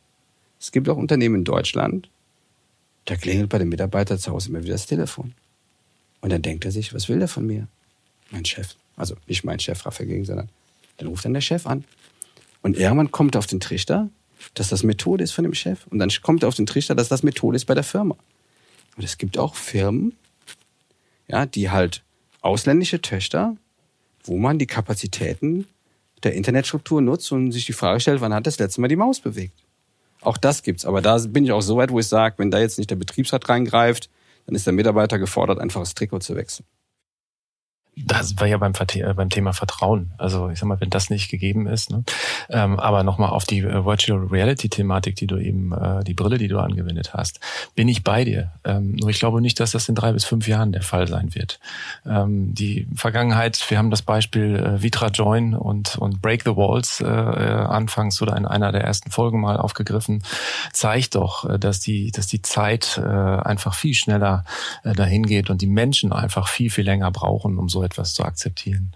Es 0.61 0.73
gibt 0.73 0.89
auch 0.89 0.97
Unternehmen 0.97 1.37
in 1.37 1.45
Deutschland, 1.45 2.09
da 3.05 3.17
klingelt 3.17 3.49
bei 3.49 3.59
dem 3.59 3.69
Mitarbeiter 3.69 4.19
zu 4.19 4.33
Hause 4.33 4.49
immer 4.49 4.63
wieder 4.63 4.75
das 4.75 4.87
Telefon. 4.87 5.35
Und 6.21 6.31
dann 6.31 6.43
denkt 6.43 6.65
er 6.65 6.73
sich, 6.73 6.93
was 6.93 7.09
will 7.09 7.19
der 7.19 7.29
von 7.29 7.47
mir? 7.47 7.69
Mein 8.31 8.45
Chef. 8.45 8.75
Also 8.97 9.15
nicht 9.29 9.45
mein 9.45 9.61
Chef, 9.61 9.87
Raphael 9.87 10.09
Gegen, 10.09 10.25
sondern 10.25 10.49
dann 10.97 11.09
ruft 11.09 11.25
dann 11.25 11.35
der 11.35 11.41
Chef 11.41 11.67
an. 11.67 11.85
Und 12.63 12.77
irgendwann 12.77 13.13
kommt 13.13 13.37
auf 13.37 13.47
den 13.47 13.61
Trichter, 13.61 14.09
dass 14.55 14.69
das 14.69 14.83
Methode 14.83 15.23
ist 15.23 15.33
von 15.33 15.45
dem 15.45 15.55
Chef. 15.55 15.87
Und 15.89 15.99
dann 15.99 16.11
kommt 16.23 16.43
er 16.43 16.49
auf 16.49 16.57
den 16.57 16.67
Trichter, 16.67 16.95
dass 16.95 17.09
das 17.09 17.23
Methode 17.23 17.57
ist 17.57 17.67
bei 17.67 17.75
der 17.75 17.85
Firma. 17.85 18.17
Und 18.97 19.05
es 19.05 19.19
gibt 19.19 19.39
auch 19.39 19.55
Firmen, 19.55 20.15
ja, 21.29 21.47
die 21.47 21.71
halt 21.71 22.03
ausländische 22.41 23.01
Töchter, 23.01 23.57
wo 24.25 24.37
man 24.37 24.59
die 24.59 24.67
Kapazitäten 24.67 25.67
der 26.23 26.35
Internetstruktur 26.35 27.01
nutzt 27.03 27.31
und 27.31 27.53
sich 27.53 27.67
die 27.67 27.73
Frage 27.73 28.01
stellt, 28.01 28.21
wann 28.21 28.35
hat 28.35 28.47
das 28.47 28.59
letzte 28.59 28.81
Mal 28.81 28.89
die 28.89 28.97
Maus 28.97 29.21
bewegt? 29.21 29.66
Auch 30.21 30.37
das 30.37 30.63
gibt's. 30.63 30.85
Aber 30.85 31.03
da 31.03 31.19
bin 31.19 31.45
ich 31.45 31.53
auch 31.53 31.63
so 31.63 31.77
weit, 31.77 31.91
wo 31.91 31.99
ich 31.99 32.09
sage, 32.09 32.37
wenn 32.39 32.51
da 32.51 32.59
jetzt 32.59 32.79
nicht 32.79 32.91
der 32.91 32.97
Betriebsrat 32.97 33.49
reingreift, 33.49 34.11
dann 34.47 34.55
ist 34.55 34.67
der 34.67 34.73
Mitarbeiter 34.73 35.19
gefordert, 35.19 35.59
einfach 35.59 35.81
das 35.81 35.95
Trikot 35.95 36.21
zu 36.21 36.37
wechseln. 36.37 36.67
Das 37.99 38.39
war 38.39 38.47
ja 38.47 38.59
beim, 38.59 38.75
äh, 38.75 39.15
beim 39.15 39.31
Thema 39.31 39.55
Vertrauen. 39.55 40.13
Also 40.19 40.51
ich 40.51 40.59
sag 40.59 40.69
mal, 40.69 40.79
wenn 40.81 40.91
das 40.91 41.09
nicht 41.09 41.31
gegeben 41.31 41.67
ist. 41.67 41.91
Ne? 41.91 42.05
Ähm, 42.51 42.79
aber 42.79 43.03
nochmal 43.03 43.31
auf 43.31 43.45
die 43.45 43.61
äh, 43.61 43.87
Virtual 43.87 44.19
Reality 44.19 44.69
Thematik, 44.69 45.17
die 45.17 45.27
du 45.27 45.39
eben, 45.39 45.73
äh, 45.73 46.05
die 46.05 46.13
Brille, 46.13 46.37
die 46.37 46.49
du 46.49 46.59
angewendet 46.59 47.15
hast, 47.15 47.41
bin 47.75 47.89
ich 47.89 48.05
bei 48.05 48.25
dir. 48.25 48.53
Ähm, 48.65 48.97
nur 48.97 49.09
ich 49.09 49.19
glaube 49.19 49.41
nicht, 49.41 49.59
dass 49.61 49.71
das 49.71 49.89
in 49.89 49.95
drei 49.95 50.13
bis 50.13 50.27
fünf 50.27 50.47
Jahren 50.47 50.73
der 50.73 50.83
Fall 50.83 51.09
sein 51.09 51.35
wird. 51.35 51.59
Ähm, 52.05 52.55
die 52.55 52.87
Vergangenheit, 52.95 53.65
wir 53.71 53.79
haben 53.79 53.91
das 53.91 54.03
Beispiel 54.03 54.57
äh, 54.57 54.83
Vitra 54.83 55.09
Join 55.09 55.55
und, 55.55 55.97
und 55.97 56.21
Break 56.21 56.43
the 56.45 56.55
Walls 56.55 57.01
äh, 57.01 57.07
äh 57.07 57.67
anfangs 57.67 58.21
oder 58.21 58.37
in 58.37 58.45
einer 58.45 58.73
der 58.73 58.85
ersten 58.85 59.11
Folgen 59.11 59.41
mal 59.41 59.57
aufgegriffen, 59.57 60.23
zeigt 60.73 61.15
doch, 61.15 61.59
dass 61.59 61.81
die, 61.81 62.11
dass 62.11 62.27
die 62.27 62.43
Zeit 62.43 63.01
äh, 63.03 63.09
einfach 63.09 63.75
viel 63.75 63.95
schneller 63.95 64.45
äh, 64.85 64.93
dahin 64.93 65.25
geht 65.25 65.49
und 65.49 65.63
die 65.63 65.67
Menschen 65.67 66.13
einfach 66.13 66.49
viel, 66.49 66.69
viel 66.69 66.85
länger 66.85 67.11
brauchen, 67.11 67.59
um 67.59 67.71
so 67.71 67.86
etwas 67.87 68.15
zu 68.15 68.25
akzeptieren. 68.25 68.93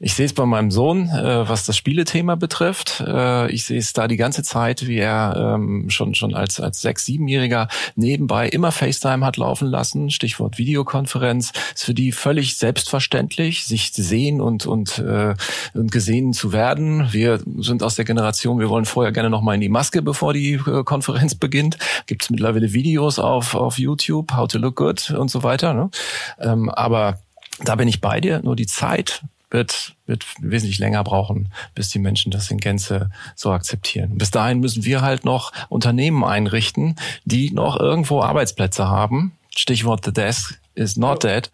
Ich 0.00 0.14
sehe 0.14 0.26
es 0.26 0.32
bei 0.32 0.46
meinem 0.46 0.70
Sohn, 0.70 1.08
äh, 1.08 1.48
was 1.48 1.64
das 1.64 1.76
Spielethema 1.76 2.36
betrifft. 2.36 3.02
Äh, 3.04 3.50
ich 3.50 3.64
sehe 3.64 3.78
es 3.78 3.92
da 3.92 4.06
die 4.06 4.16
ganze 4.16 4.44
Zeit, 4.44 4.86
wie 4.86 4.98
er 4.98 5.56
ähm, 5.56 5.90
schon 5.90 6.14
schon 6.14 6.34
als 6.34 6.60
als 6.60 6.80
sechs, 6.80 7.04
siebenjähriger 7.04 7.66
nebenbei 7.96 8.48
immer 8.48 8.70
FaceTime 8.70 9.26
hat 9.26 9.38
laufen 9.38 9.66
lassen. 9.66 10.10
Stichwort 10.10 10.56
Videokonferenz 10.56 11.52
ist 11.74 11.84
für 11.84 11.94
die 11.94 12.12
völlig 12.12 12.58
selbstverständlich, 12.58 13.64
sich 13.64 13.92
sehen 13.92 14.40
und 14.40 14.66
und 14.66 15.00
äh, 15.00 15.34
und 15.74 15.90
gesehen 15.90 16.32
zu 16.32 16.52
werden. 16.52 17.12
Wir 17.12 17.40
sind 17.56 17.82
aus 17.82 17.96
der 17.96 18.04
Generation, 18.04 18.60
wir 18.60 18.68
wollen 18.68 18.84
vorher 18.84 19.10
gerne 19.10 19.30
noch 19.30 19.42
mal 19.42 19.54
in 19.54 19.60
die 19.60 19.68
Maske, 19.68 20.00
bevor 20.00 20.32
die 20.32 20.52
äh, 20.52 20.84
Konferenz 20.84 21.34
beginnt. 21.34 21.76
Gibt 22.06 22.22
es 22.22 22.30
mittlerweile 22.30 22.72
Videos 22.72 23.18
auf 23.18 23.56
auf 23.56 23.80
YouTube, 23.80 24.32
How 24.32 24.46
to 24.46 24.58
Look 24.58 24.76
Good 24.76 25.10
und 25.10 25.28
so 25.28 25.42
weiter. 25.42 25.74
Ne? 25.74 25.90
Ähm, 26.38 26.70
aber 26.70 27.18
da 27.64 27.74
bin 27.74 27.88
ich 27.88 28.00
bei 28.00 28.20
dir. 28.20 28.40
Nur 28.42 28.56
die 28.56 28.66
Zeit 28.66 29.22
wird, 29.50 29.94
wird 30.06 30.26
wesentlich 30.40 30.78
länger 30.78 31.02
brauchen, 31.04 31.48
bis 31.74 31.90
die 31.90 31.98
Menschen 31.98 32.30
das 32.30 32.50
in 32.50 32.58
Gänze 32.58 33.10
so 33.34 33.50
akzeptieren. 33.50 34.18
Bis 34.18 34.30
dahin 34.30 34.60
müssen 34.60 34.84
wir 34.84 35.00
halt 35.00 35.24
noch 35.24 35.52
Unternehmen 35.68 36.24
einrichten, 36.24 36.96
die 37.24 37.50
noch 37.50 37.78
irgendwo 37.78 38.22
Arbeitsplätze 38.22 38.88
haben. 38.88 39.32
Stichwort 39.56 40.04
The 40.04 40.12
Desk 40.12 40.58
is 40.74 40.96
not 40.96 41.24
dead. 41.24 41.50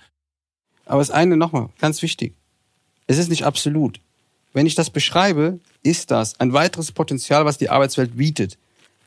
Aber 0.87 0.99
das 0.99 1.11
eine 1.11 1.37
nochmal, 1.37 1.69
ganz 1.79 2.03
wichtig. 2.03 2.35
Es 3.07 3.19
ist 3.19 3.31
nicht 3.31 3.45
absolut. 3.45 4.01
Wenn 4.53 4.67
ich 4.67 4.75
das 4.75 4.91
beschreibe, 4.91 5.59
ist 5.83 6.11
das 6.11 6.39
ein 6.41 6.53
weiteres 6.53 6.93
Potenzial, 6.93 7.45
was 7.45 7.59
die 7.59 7.71
Arbeitswelt 7.71 8.17
bietet. 8.17 8.59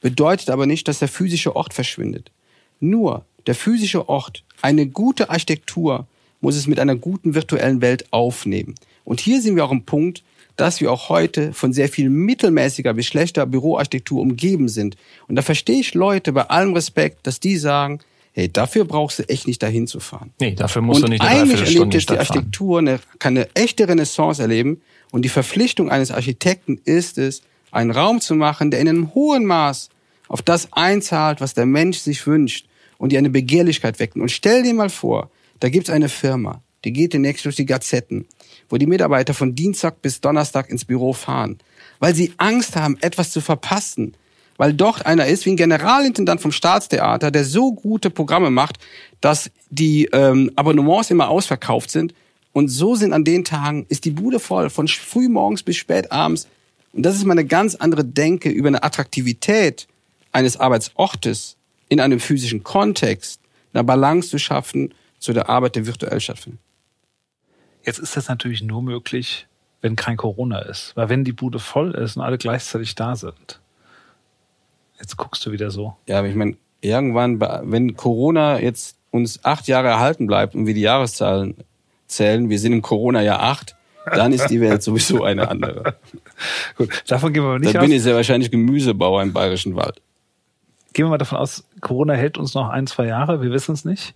Bedeutet 0.02 0.50
aber 0.50 0.66
nicht, 0.66 0.88
dass 0.88 1.00
der 1.00 1.08
physische 1.08 1.56
Ort 1.56 1.74
verschwindet. 1.74 2.32
Nur 2.80 3.26
der 3.48 3.56
physische 3.56 4.10
Ort, 4.10 4.44
eine 4.62 4.88
gute 4.88 5.30
Architektur, 5.30 6.06
muss 6.42 6.56
es 6.56 6.68
mit 6.68 6.80
einer 6.80 6.96
guten 6.96 7.36
virtuellen 7.36 7.82
Welt 7.82 8.06
aufnehmen. 8.12 8.76
Und 9.04 9.20
hier 9.20 9.42
sind 9.42 9.56
wir 9.56 9.66
auch 9.66 9.72
im 9.72 9.84
Punkt, 9.84 10.24
dass 10.58 10.82
wir 10.82 10.92
auch 10.92 11.10
heute 11.10 11.54
von 11.54 11.72
sehr 11.72 11.88
viel 11.88 12.10
mittelmäßiger 12.10 12.94
bis 12.94 13.06
schlechter 13.06 13.46
Büroarchitektur 13.46 14.22
umgeben 14.22 14.70
sind. 14.70 14.98
Und 15.28 15.36
da 15.36 15.42
verstehe 15.42 15.80
ich 15.80 15.94
Leute 15.94 16.34
bei 16.34 16.44
allem 16.44 16.74
Respekt, 16.74 17.26
dass 17.28 17.40
die 17.40 17.58
sagen, 17.58 18.00
hey, 18.34 18.52
dafür 18.52 18.86
brauchst 18.86 19.20
du 19.20 19.30
echt 19.30 19.48
nicht 19.48 19.64
dahin 19.64 19.88
zu 19.88 20.00
fahren. 20.00 20.32
Nee, 20.40 20.56
dafür 20.56 20.82
musst 20.82 21.02
und 21.02 21.08
du 21.08 21.12
nicht 21.14 21.22
eine 21.22 21.42
eigentlich 21.42 21.76
erlebt 21.76 21.94
jetzt 21.94 22.10
die 22.10 22.18
Architektur 22.18 22.80
eine, 22.80 23.00
kann 23.20 23.38
eine 23.38 23.48
echte 23.56 23.88
Renaissance 23.88 24.42
erleben. 24.42 24.82
Und 25.12 25.24
die 25.24 25.30
Verpflichtung 25.30 25.90
eines 25.90 26.12
Architekten 26.12 26.82
ist 26.84 27.18
es, 27.18 27.42
einen 27.72 27.92
Raum 27.92 28.22
zu 28.22 28.36
machen, 28.36 28.72
der 28.72 28.80
in 28.80 28.90
einem 28.90 29.14
hohen 29.14 29.46
Maß 29.46 29.90
auf 30.28 30.42
das 30.42 30.74
einzahlt, 30.74 31.42
was 31.42 31.54
der 31.54 31.66
Mensch 31.66 32.00
sich 32.00 32.26
wünscht 32.28 32.66
und 32.98 33.12
die 33.12 33.18
eine 33.18 33.30
Begehrlichkeit 33.30 34.00
wecken. 34.00 34.22
Und 34.22 34.32
stell 34.32 34.64
dir 34.64 34.74
mal 34.74 34.90
vor, 34.90 35.30
da 35.60 35.70
gibt's 35.70 35.90
eine 35.90 36.10
Firma, 36.10 36.62
die 36.86 36.94
geht 36.94 37.14
demnächst 37.14 37.46
durch 37.46 37.56
die 37.56 37.66
Gazetten, 37.66 38.26
wo 38.70 38.78
die 38.78 38.86
Mitarbeiter 38.86 39.34
von 39.34 39.56
Dienstag 39.56 40.02
bis 40.02 40.22
Donnerstag 40.22 40.70
ins 40.70 40.86
Büro 40.86 41.14
fahren, 41.14 41.58
weil 42.00 42.16
sie 42.16 42.34
Angst 42.38 42.76
haben, 42.76 42.98
etwas 43.02 43.32
zu 43.32 43.42
verpassen, 43.42 44.16
weil 44.58 44.74
dort 44.74 45.06
einer 45.06 45.28
ist 45.28 45.46
wie 45.46 45.52
ein 45.52 45.58
Generalintendant 45.58 46.42
vom 46.42 46.52
Staatstheater, 46.52 47.32
der 47.32 47.46
so 47.46 47.74
gute 47.74 48.10
Programme 48.10 48.50
macht, 48.50 48.78
dass 49.22 49.52
die 49.70 50.06
ähm, 50.14 50.52
Abonnements 50.56 51.12
immer 51.12 51.30
ausverkauft 51.30 51.92
sind. 51.92 52.14
Und 52.54 52.70
so 52.70 52.96
sind 52.96 53.14
an 53.14 53.24
den 53.24 53.44
Tagen, 53.44 53.86
ist 53.88 54.06
die 54.06 54.12
Bude 54.12 54.40
voll, 54.40 54.72
von 54.72 54.88
früh 54.88 55.30
morgens 55.30 55.62
bis 55.62 55.78
spät 55.78 56.12
abends. 56.12 56.48
Und 56.92 57.04
das 57.04 57.16
ist 57.16 57.26
mal 57.26 57.34
eine 57.34 57.46
ganz 57.46 57.76
andere 57.76 58.04
Denke 58.04 58.50
über 58.50 58.68
eine 58.68 58.82
Attraktivität 58.82 59.88
eines 60.32 60.58
Arbeitsortes 60.58 61.56
in 61.90 62.00
einem 62.00 62.20
physischen 62.20 62.64
Kontext, 62.64 63.40
eine 63.74 63.84
Balance 63.84 64.30
zu 64.30 64.40
schaffen 64.40 64.94
zu 65.20 65.34
der 65.34 65.50
Arbeit, 65.50 65.76
die 65.76 65.86
virtuell 65.86 66.20
stattfindet. 66.20 66.60
Jetzt 67.84 68.00
ist 68.00 68.18
das 68.18 68.28
natürlich 68.28 68.62
nur 68.62 68.82
möglich, 68.82 69.48
wenn 69.82 69.96
kein 69.96 70.18
Corona 70.18 70.60
ist. 70.60 70.92
Weil 70.96 71.10
wenn 71.10 71.24
die 71.24 71.34
Bude 71.34 71.60
voll 71.60 71.92
ist 71.96 72.18
und 72.18 72.24
alle 72.24 72.38
gleichzeitig 72.38 72.96
da 72.96 73.16
sind. 73.16 73.62
Jetzt 75.00 75.18
guckst 75.18 75.46
du 75.46 75.52
wieder 75.52 75.72
so. 75.72 75.96
Ja, 76.08 76.20
aber 76.20 76.28
ich 76.28 76.36
meine, 76.36 76.58
irgendwann, 76.82 77.40
wenn 77.40 77.96
Corona 77.96 78.60
jetzt 78.60 78.98
uns 79.12 79.44
acht 79.46 79.68
Jahre 79.68 79.88
erhalten 79.88 80.28
bleibt 80.28 80.56
und 80.56 80.66
wir 80.66 80.74
die 80.74 80.82
Jahreszahlen 80.82 81.56
zählen, 82.08 82.50
wir 82.50 82.60
sind 82.60 82.74
im 82.74 82.82
Corona-Jahr 82.82 83.42
acht, 83.42 83.76
dann 84.06 84.32
ist 84.32 84.48
die 84.48 84.62
Welt 84.62 84.84
sowieso 84.84 85.24
eine 85.24 85.50
andere. 85.50 85.96
Gut, 86.78 87.04
davon 87.08 87.34
gehen 87.34 87.44
wir 87.44 87.50
mal 87.50 87.60
nicht 87.60 87.74
Dann 87.74 87.82
aus. 87.82 87.88
bin 87.88 87.96
ich 87.96 88.04
sehr 88.04 88.16
wahrscheinlich 88.16 88.52
Gemüsebauer 88.52 89.22
im 89.22 89.34
Bayerischen 89.34 89.76
Wald. 89.76 90.02
Gehen 90.94 91.06
wir 91.06 91.10
mal 91.10 91.18
davon 91.18 91.38
aus, 91.38 91.66
Corona 91.82 92.14
hält 92.14 92.38
uns 92.38 92.54
noch 92.54 92.70
ein, 92.70 92.88
zwei 92.88 93.06
Jahre, 93.06 93.42
wir 93.42 93.52
wissen 93.52 93.74
es 93.74 93.86
nicht. 93.86 94.16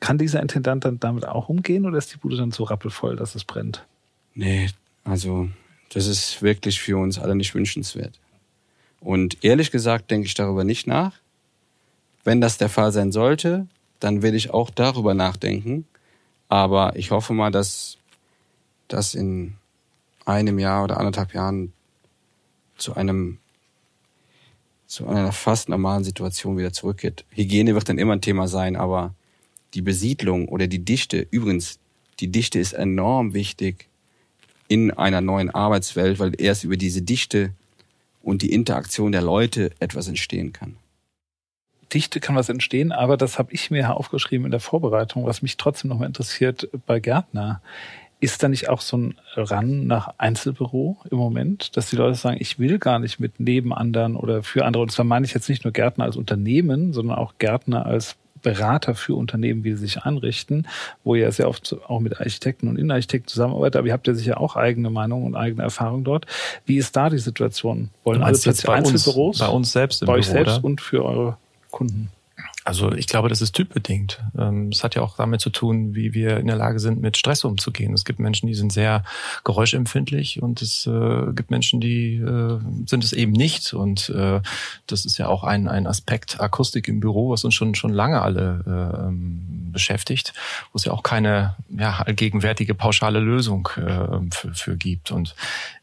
Kann 0.00 0.18
dieser 0.18 0.40
Intendant 0.40 0.84
dann 0.84 0.98
damit 0.98 1.26
auch 1.26 1.48
umgehen 1.48 1.86
oder 1.86 1.98
ist 1.98 2.12
die 2.12 2.16
Bude 2.16 2.36
dann 2.36 2.50
so 2.50 2.64
rappelvoll, 2.64 3.16
dass 3.16 3.34
es 3.34 3.44
brennt? 3.44 3.86
Nee, 4.34 4.70
also 5.04 5.48
das 5.92 6.06
ist 6.06 6.42
wirklich 6.42 6.80
für 6.80 6.96
uns 6.96 7.18
alle 7.18 7.34
nicht 7.34 7.54
wünschenswert. 7.54 8.18
Und 9.00 9.42
ehrlich 9.44 9.70
gesagt 9.70 10.10
denke 10.10 10.26
ich 10.26 10.34
darüber 10.34 10.64
nicht 10.64 10.86
nach. 10.86 11.12
Wenn 12.24 12.40
das 12.40 12.58
der 12.58 12.68
Fall 12.68 12.92
sein 12.92 13.12
sollte, 13.12 13.66
dann 13.98 14.22
werde 14.22 14.36
ich 14.36 14.50
auch 14.50 14.70
darüber 14.70 15.14
nachdenken. 15.14 15.86
Aber 16.48 16.96
ich 16.96 17.10
hoffe 17.10 17.32
mal, 17.32 17.50
dass 17.50 17.96
das 18.88 19.14
in 19.14 19.54
einem 20.24 20.58
Jahr 20.58 20.84
oder 20.84 20.98
anderthalb 20.98 21.34
Jahren 21.34 21.72
zu 22.76 22.94
einem 22.94 23.38
zu 24.86 25.06
einer 25.06 25.30
fast 25.30 25.68
normalen 25.68 26.02
Situation 26.02 26.58
wieder 26.58 26.72
zurückgeht. 26.72 27.24
Hygiene 27.30 27.74
wird 27.74 27.88
dann 27.88 27.98
immer 27.98 28.14
ein 28.14 28.20
Thema 28.20 28.48
sein, 28.48 28.74
aber 28.74 29.14
die 29.74 29.82
Besiedlung 29.82 30.48
oder 30.48 30.66
die 30.66 30.84
Dichte, 30.84 31.26
übrigens, 31.30 31.78
die 32.20 32.28
Dichte 32.28 32.58
ist 32.58 32.72
enorm 32.72 33.34
wichtig 33.34 33.88
in 34.68 34.90
einer 34.90 35.20
neuen 35.20 35.50
Arbeitswelt, 35.50 36.18
weil 36.18 36.40
erst 36.40 36.64
über 36.64 36.76
diese 36.76 37.02
Dichte 37.02 37.52
und 38.22 38.42
die 38.42 38.52
Interaktion 38.52 39.12
der 39.12 39.22
Leute 39.22 39.70
etwas 39.80 40.06
entstehen 40.06 40.52
kann. 40.52 40.76
Dichte 41.92 42.20
kann 42.20 42.36
was 42.36 42.48
entstehen, 42.48 42.92
aber 42.92 43.16
das 43.16 43.38
habe 43.38 43.52
ich 43.52 43.70
mir 43.70 43.96
aufgeschrieben 43.96 44.44
in 44.44 44.50
der 44.50 44.60
Vorbereitung, 44.60 45.26
was 45.26 45.42
mich 45.42 45.56
trotzdem 45.56 45.88
nochmal 45.88 46.06
interessiert 46.06 46.68
bei 46.86 47.00
Gärtner. 47.00 47.60
Ist 48.20 48.42
da 48.42 48.48
nicht 48.48 48.68
auch 48.68 48.82
so 48.82 48.98
ein 48.98 49.14
Ran 49.34 49.86
nach 49.86 50.14
Einzelbüro 50.18 50.98
im 51.10 51.16
Moment, 51.16 51.76
dass 51.76 51.88
die 51.88 51.96
Leute 51.96 52.16
sagen, 52.16 52.36
ich 52.38 52.58
will 52.58 52.78
gar 52.78 52.98
nicht 52.98 53.18
mit 53.18 53.40
neben 53.40 53.72
anderen 53.72 54.14
oder 54.14 54.42
für 54.42 54.66
andere, 54.66 54.82
und 54.82 54.92
zwar 54.92 55.06
meine 55.06 55.24
ich 55.24 55.32
jetzt 55.32 55.48
nicht 55.48 55.64
nur 55.64 55.72
Gärtner 55.72 56.04
als 56.04 56.16
Unternehmen, 56.16 56.92
sondern 56.92 57.16
auch 57.16 57.34
Gärtner 57.38 57.86
als 57.86 58.16
Berater 58.42 58.94
für 58.94 59.14
Unternehmen, 59.14 59.64
wie 59.64 59.72
sie 59.72 59.86
sich 59.86 59.98
einrichten, 60.02 60.66
wo 61.04 61.14
ihr 61.14 61.30
sehr 61.32 61.48
oft 61.48 61.76
auch 61.88 62.00
mit 62.00 62.18
Architekten 62.20 62.68
und 62.68 62.76
Innenarchitekten 62.76 63.28
zusammenarbeitet, 63.28 63.76
aber 63.76 63.86
ihr 63.88 63.92
habt 63.92 64.06
ja 64.06 64.14
sicher 64.14 64.40
auch 64.40 64.56
eigene 64.56 64.90
Meinung 64.90 65.24
und 65.24 65.36
eigene 65.36 65.62
Erfahrung 65.62 66.04
dort. 66.04 66.26
Wie 66.66 66.76
ist 66.76 66.96
da 66.96 67.10
die 67.10 67.18
Situation? 67.18 67.90
Wollen 68.04 68.22
alle 68.22 68.38
plötzlich 68.38 68.66
bei 68.66 68.78
uns- 68.78 68.90
Einzelbüros? 68.90 69.38
bei 69.38 69.48
uns 69.48 69.72
selbst 69.72 70.02
im 70.02 70.06
bei 70.06 70.14
euch 70.14 70.26
Büro, 70.26 70.32
selbst 70.32 70.58
oder? 70.58 70.64
und 70.64 70.80
für 70.80 71.04
eure 71.04 71.36
Kunden? 71.70 72.10
Also 72.64 72.92
ich 72.92 73.06
glaube, 73.06 73.28
das 73.28 73.40
ist 73.40 73.52
typbedingt. 73.52 74.22
Ähm, 74.38 74.68
Es 74.70 74.84
hat 74.84 74.94
ja 74.94 75.02
auch 75.02 75.16
damit 75.16 75.40
zu 75.40 75.50
tun, 75.50 75.94
wie 75.94 76.12
wir 76.12 76.36
in 76.36 76.46
der 76.46 76.56
Lage 76.56 76.78
sind, 76.78 77.00
mit 77.00 77.16
Stress 77.16 77.44
umzugehen. 77.44 77.94
Es 77.94 78.04
gibt 78.04 78.18
Menschen, 78.18 78.46
die 78.46 78.54
sind 78.54 78.72
sehr 78.72 79.02
geräuschempfindlich 79.44 80.42
und 80.42 80.60
es 80.60 80.86
äh, 80.86 81.32
gibt 81.32 81.50
Menschen, 81.50 81.80
die 81.80 82.16
äh, 82.16 82.58
sind 82.86 83.02
es 83.02 83.12
eben 83.12 83.32
nicht. 83.32 83.72
Und 83.72 84.10
äh, 84.10 84.40
das 84.86 85.06
ist 85.06 85.16
ja 85.18 85.28
auch 85.28 85.42
ein, 85.42 85.68
ein 85.68 85.86
Aspekt 85.86 86.40
Akustik 86.40 86.86
im 86.88 87.00
Büro, 87.00 87.30
was 87.30 87.44
uns 87.44 87.54
schon 87.54 87.74
schon 87.74 87.92
lange 87.92 88.20
alle 88.20 88.62
äh, 88.66 89.06
ähm, 89.06 89.70
beschäftigt, 89.72 90.34
wo 90.72 90.76
es 90.76 90.84
ja 90.84 90.92
auch 90.92 91.02
keine 91.02 91.56
ja, 91.70 92.00
allgegenwärtige 92.00 92.74
pauschale 92.74 93.20
Lösung 93.20 93.68
für, 94.30 94.52
für 94.52 94.76
gibt. 94.76 95.12
Und 95.12 95.34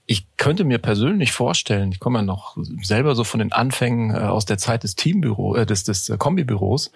ich 0.10 0.26
könnte 0.38 0.64
mir 0.64 0.78
persönlich 0.78 1.34
vorstellen, 1.34 1.92
ich 1.92 2.00
komme 2.00 2.20
ja 2.20 2.24
noch 2.24 2.56
selber 2.82 3.14
so 3.14 3.26
von 3.26 3.40
den 3.40 3.52
Anfängen 3.52 4.12
äh, 4.16 4.20
aus 4.20 4.46
der 4.46 4.58
Zeit 4.58 4.84
des 4.84 4.96
Teambüro, 4.96 5.58
äh, 5.58 5.66
des, 5.66 5.84
des 5.84 6.08
äh, 6.08 6.18
Kombibüros, 6.18 6.94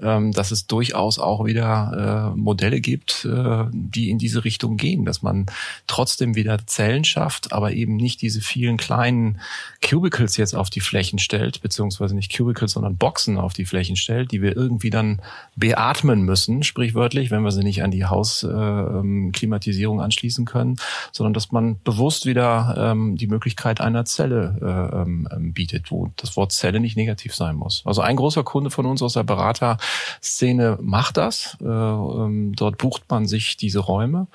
ähm, 0.00 0.30
dass 0.30 0.52
es 0.52 0.68
durchaus 0.68 1.18
auch 1.18 1.44
wieder 1.44 2.32
äh, 2.32 2.38
Modelle 2.38 2.80
gibt, 2.80 3.24
äh, 3.24 3.64
die 3.72 4.10
in 4.10 4.18
diese 4.18 4.44
Richtung 4.44 4.76
gehen, 4.76 5.04
dass 5.04 5.22
man 5.22 5.46
trotzdem 5.88 6.36
wieder 6.36 6.64
Zellen 6.66 7.02
schafft, 7.02 7.52
aber 7.52 7.72
eben 7.72 7.96
nicht 7.96 8.22
diese 8.22 8.40
vielen 8.40 8.76
kleinen 8.76 9.40
Cubicles 9.84 10.36
jetzt 10.36 10.54
auf 10.54 10.70
die 10.70 10.80
Flächen 10.80 11.18
stellt, 11.18 11.62
beziehungsweise 11.62 12.14
nicht 12.14 12.36
Cubicles, 12.36 12.72
sondern 12.72 12.96
Boxen 12.96 13.38
auf 13.38 13.54
die 13.54 13.64
Flächen 13.64 13.96
stellt, 13.96 14.30
die 14.30 14.40
wir 14.40 14.56
irgendwie 14.56 14.90
dann 14.90 15.20
beatmen 15.56 16.22
müssen, 16.22 16.62
sprichwörtlich, 16.62 17.32
wenn 17.32 17.42
wir 17.42 17.50
sie 17.50 17.64
nicht 17.64 17.82
an 17.82 17.90
die 17.90 18.04
Hausklimatisierung 18.04 20.00
anschließen 20.00 20.44
können, 20.44 20.76
sondern 21.10 21.34
dass 21.34 21.50
man 21.50 21.80
bewusst 21.82 22.24
wieder 22.24 22.51
ähm, 22.76 23.16
die 23.16 23.26
Möglichkeit 23.26 23.80
einer 23.80 24.04
Zelle 24.04 24.58
äh, 24.60 24.96
ähm, 25.02 25.28
ähm, 25.30 25.52
bietet, 25.52 25.90
wo 25.90 26.10
das 26.16 26.36
Wort 26.36 26.52
Zelle 26.52 26.80
nicht 26.80 26.96
negativ 26.96 27.34
sein 27.34 27.56
muss. 27.56 27.82
Also 27.84 28.02
ein 28.02 28.16
großer 28.16 28.44
Kunde 28.44 28.70
von 28.70 28.86
uns 28.86 29.02
aus 29.02 29.14
der 29.14 29.22
Beraterszene 29.22 30.78
macht 30.80 31.16
das. 31.16 31.56
Äh, 31.60 31.66
ähm, 31.66 32.54
dort 32.56 32.78
bucht 32.78 33.02
man 33.08 33.26
sich 33.26 33.56
diese 33.56 33.80
Räume 33.80 34.26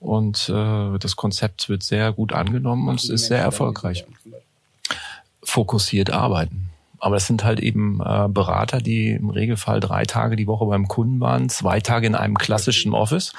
und 0.00 0.48
äh, 0.48 0.98
das 0.98 1.16
Konzept 1.16 1.68
wird 1.68 1.82
sehr 1.82 2.12
gut 2.12 2.32
angenommen 2.32 2.88
und 2.88 3.00
es 3.00 3.08
ist 3.08 3.26
sehr 3.26 3.40
erfolgreich. 3.40 4.04
Fokussiert 5.42 6.10
arbeiten. 6.10 6.65
Aber 6.98 7.16
es 7.16 7.26
sind 7.26 7.44
halt 7.44 7.60
eben 7.60 8.00
äh, 8.00 8.28
Berater, 8.28 8.80
die 8.80 9.10
im 9.10 9.30
Regelfall 9.30 9.80
drei 9.80 10.04
Tage 10.04 10.36
die 10.36 10.46
Woche 10.46 10.66
beim 10.66 10.88
Kunden 10.88 11.20
waren, 11.20 11.48
zwei 11.48 11.80
Tage 11.80 12.06
in 12.06 12.14
einem 12.14 12.36
klassischen 12.36 12.92
Office. 12.92 13.32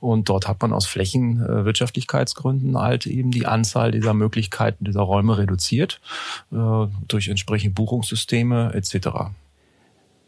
Und 0.00 0.28
dort 0.28 0.48
hat 0.48 0.60
man 0.62 0.72
aus 0.72 0.86
Flächenwirtschaftlichkeitsgründen 0.86 2.78
halt 2.78 3.06
eben 3.06 3.30
die 3.30 3.46
Anzahl 3.46 3.90
dieser 3.90 4.14
Möglichkeiten 4.14 4.84
dieser 4.84 5.02
Räume 5.02 5.38
reduziert 5.38 6.00
äh, 6.52 6.86
durch 7.08 7.28
entsprechende 7.28 7.74
Buchungssysteme 7.74 8.72
etc. 8.74 9.08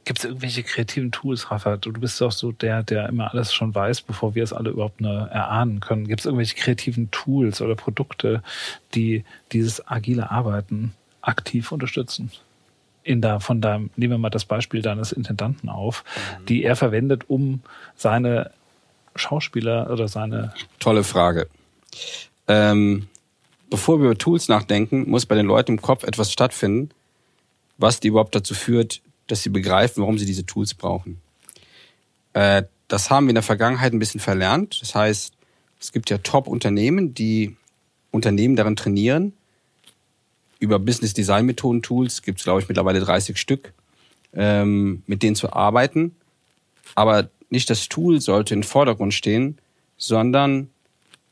Gibt 0.06 0.20
es 0.20 0.24
irgendwelche 0.24 0.62
kreativen 0.62 1.10
Tools, 1.10 1.50
Rafa? 1.50 1.78
Du, 1.78 1.90
du 1.90 2.00
bist 2.00 2.20
doch 2.20 2.30
so 2.30 2.52
der, 2.52 2.84
der 2.84 3.08
immer 3.08 3.32
alles 3.32 3.52
schon 3.52 3.74
weiß, 3.74 4.02
bevor 4.02 4.36
wir 4.36 4.44
es 4.44 4.52
alle 4.52 4.70
überhaupt 4.70 5.00
nur 5.00 5.10
erahnen 5.10 5.80
können. 5.80 6.06
Gibt 6.06 6.20
es 6.20 6.26
irgendwelche 6.26 6.54
kreativen 6.54 7.10
Tools 7.10 7.60
oder 7.60 7.74
Produkte, 7.74 8.40
die 8.94 9.24
dieses 9.50 9.88
agile 9.88 10.30
Arbeiten 10.30 10.94
aktiv 11.22 11.72
unterstützen? 11.72 12.30
In 13.06 13.22
der, 13.22 13.38
von 13.38 13.60
deinem, 13.60 13.90
nehmen 13.94 14.14
wir 14.14 14.18
mal 14.18 14.30
das 14.30 14.44
Beispiel 14.44 14.82
deines 14.82 15.12
Intendanten 15.12 15.68
auf, 15.68 16.02
die 16.48 16.64
er 16.64 16.74
verwendet, 16.74 17.24
um 17.28 17.60
seine 17.94 18.50
Schauspieler 19.14 19.88
oder 19.90 20.08
seine 20.08 20.52
Tolle 20.80 21.04
Frage. 21.04 21.48
Ähm, 22.48 23.06
bevor 23.70 24.00
wir 24.00 24.06
über 24.06 24.18
Tools 24.18 24.48
nachdenken, 24.48 25.08
muss 25.08 25.24
bei 25.24 25.36
den 25.36 25.46
Leuten 25.46 25.72
im 25.72 25.82
Kopf 25.82 26.02
etwas 26.02 26.32
stattfinden, 26.32 26.90
was 27.78 28.00
die 28.00 28.08
überhaupt 28.08 28.34
dazu 28.34 28.54
führt, 28.54 29.00
dass 29.28 29.42
sie 29.42 29.50
begreifen, 29.50 30.02
warum 30.02 30.18
sie 30.18 30.26
diese 30.26 30.44
Tools 30.44 30.74
brauchen. 30.74 31.20
Äh, 32.32 32.64
das 32.88 33.10
haben 33.10 33.26
wir 33.26 33.30
in 33.30 33.36
der 33.36 33.42
Vergangenheit 33.42 33.92
ein 33.92 34.00
bisschen 34.00 34.20
verlernt. 34.20 34.80
Das 34.80 34.94
heißt, 34.94 35.32
es 35.80 35.92
gibt 35.92 36.10
ja 36.10 36.18
Top-Unternehmen, 36.18 37.14
die 37.14 37.56
Unternehmen 38.10 38.56
darin 38.56 38.76
trainieren. 38.76 39.32
Über 40.58 40.78
Business 40.78 41.14
Design 41.14 41.46
Methoden 41.46 41.82
Tools 41.82 42.22
gibt 42.22 42.38
es, 42.38 42.44
glaube 42.44 42.60
ich, 42.60 42.68
mittlerweile 42.68 43.00
30 43.00 43.36
Stück, 43.36 43.72
ähm, 44.34 45.02
mit 45.06 45.22
denen 45.22 45.36
zu 45.36 45.52
arbeiten. 45.52 46.16
Aber 46.94 47.28
nicht 47.50 47.68
das 47.70 47.88
Tool 47.88 48.20
sollte 48.20 48.54
im 48.54 48.62
Vordergrund 48.62 49.14
stehen, 49.14 49.58
sondern 49.96 50.70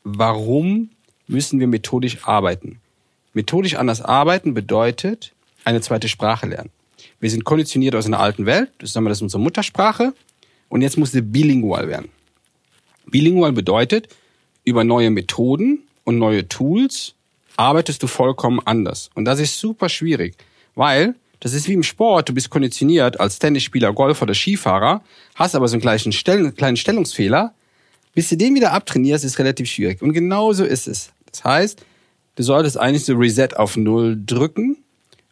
warum 0.02 0.90
müssen 1.26 1.60
wir 1.60 1.66
methodisch 1.66 2.24
arbeiten? 2.24 2.80
Methodisch 3.32 3.74
anders 3.74 4.00
arbeiten 4.00 4.54
bedeutet 4.54 5.32
eine 5.64 5.80
zweite 5.80 6.08
Sprache 6.08 6.46
lernen. 6.46 6.70
Wir 7.20 7.30
sind 7.30 7.44
konditioniert 7.44 7.94
aus 7.94 8.06
einer 8.06 8.20
alten 8.20 8.46
Welt, 8.46 8.70
das 8.78 8.90
ist 8.90 9.22
unsere 9.22 9.40
Muttersprache, 9.40 10.14
und 10.68 10.82
jetzt 10.82 10.98
muss 10.98 11.12
sie 11.12 11.22
bilingual 11.22 11.88
werden. 11.88 12.08
Bilingual 13.06 13.52
bedeutet, 13.52 14.08
über 14.64 14.84
neue 14.84 15.10
Methoden 15.10 15.80
und 16.04 16.18
neue 16.18 16.48
Tools 16.48 17.14
arbeitest 17.56 18.02
du 18.02 18.06
vollkommen 18.06 18.60
anders. 18.64 19.10
Und 19.14 19.24
das 19.24 19.40
ist 19.40 19.58
super 19.58 19.88
schwierig, 19.88 20.36
weil 20.74 21.14
das 21.40 21.52
ist 21.52 21.68
wie 21.68 21.74
im 21.74 21.82
Sport, 21.82 22.28
du 22.28 22.34
bist 22.34 22.48
konditioniert 22.50 23.20
als 23.20 23.38
Tennisspieler, 23.38 23.92
Golfer 23.92 24.22
oder 24.22 24.34
Skifahrer, 24.34 25.02
hast 25.34 25.54
aber 25.54 25.68
so 25.68 25.74
einen 25.74 25.82
kleinen, 25.82 26.12
Stell 26.12 26.52
kleinen 26.52 26.76
Stellungsfehler. 26.76 27.52
Bis 28.14 28.28
du 28.28 28.36
den 28.36 28.54
wieder 28.54 28.72
abtrainierst, 28.72 29.24
ist 29.24 29.38
relativ 29.38 29.68
schwierig. 29.68 30.00
Und 30.00 30.12
genauso 30.12 30.64
ist 30.64 30.88
es. 30.88 31.10
Das 31.30 31.44
heißt, 31.44 31.84
du 32.36 32.42
solltest 32.42 32.78
eigentlich 32.78 33.04
so 33.04 33.14
Reset 33.14 33.56
auf 33.56 33.76
Null 33.76 34.18
drücken 34.24 34.78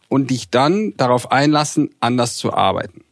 und 0.09 0.31
dich 0.31 0.51
dann 0.51 0.95
darauf 0.97 1.33
einlassen, 1.33 1.91
anders 2.01 2.37
zu 2.37 2.53
arbeiten. 2.53 3.05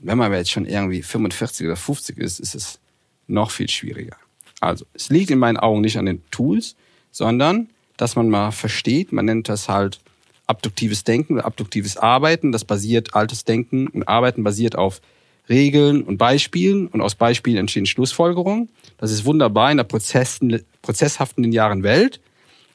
Wenn 0.00 0.18
man 0.18 0.32
jetzt 0.32 0.50
schon 0.50 0.64
irgendwie 0.64 1.02
45 1.02 1.66
oder 1.66 1.76
50 1.76 2.18
ist, 2.18 2.40
ist 2.40 2.54
es 2.54 2.80
noch 3.28 3.50
viel 3.50 3.68
schwieriger. 3.68 4.16
Also, 4.58 4.86
es 4.94 5.10
liegt 5.10 5.30
in 5.30 5.38
meinen 5.38 5.58
Augen 5.58 5.82
nicht 5.82 5.98
an 5.98 6.06
den 6.06 6.22
Tools, 6.30 6.74
sondern 7.12 7.68
dass 8.00 8.16
man 8.16 8.28
mal 8.28 8.50
versteht, 8.50 9.12
man 9.12 9.24
nennt 9.24 9.48
das 9.48 9.68
halt 9.68 10.00
abduktives 10.46 11.04
Denken 11.04 11.34
oder 11.34 11.44
abduktives 11.44 11.96
Arbeiten. 11.96 12.52
Das 12.52 12.64
basiert, 12.64 13.14
altes 13.14 13.44
Denken 13.44 13.86
und 13.88 14.08
Arbeiten 14.08 14.42
basiert 14.42 14.76
auf 14.76 15.00
Regeln 15.48 16.02
und 16.02 16.18
Beispielen 16.18 16.86
und 16.86 17.00
aus 17.00 17.14
Beispielen 17.14 17.56
entstehen 17.58 17.86
Schlussfolgerungen. 17.86 18.68
Das 18.98 19.10
ist 19.10 19.24
wunderbar 19.24 19.70
in 19.70 19.78
der 19.78 19.84
prozesshaften 19.84 21.44
linearen 21.44 21.82
Welt. 21.82 22.20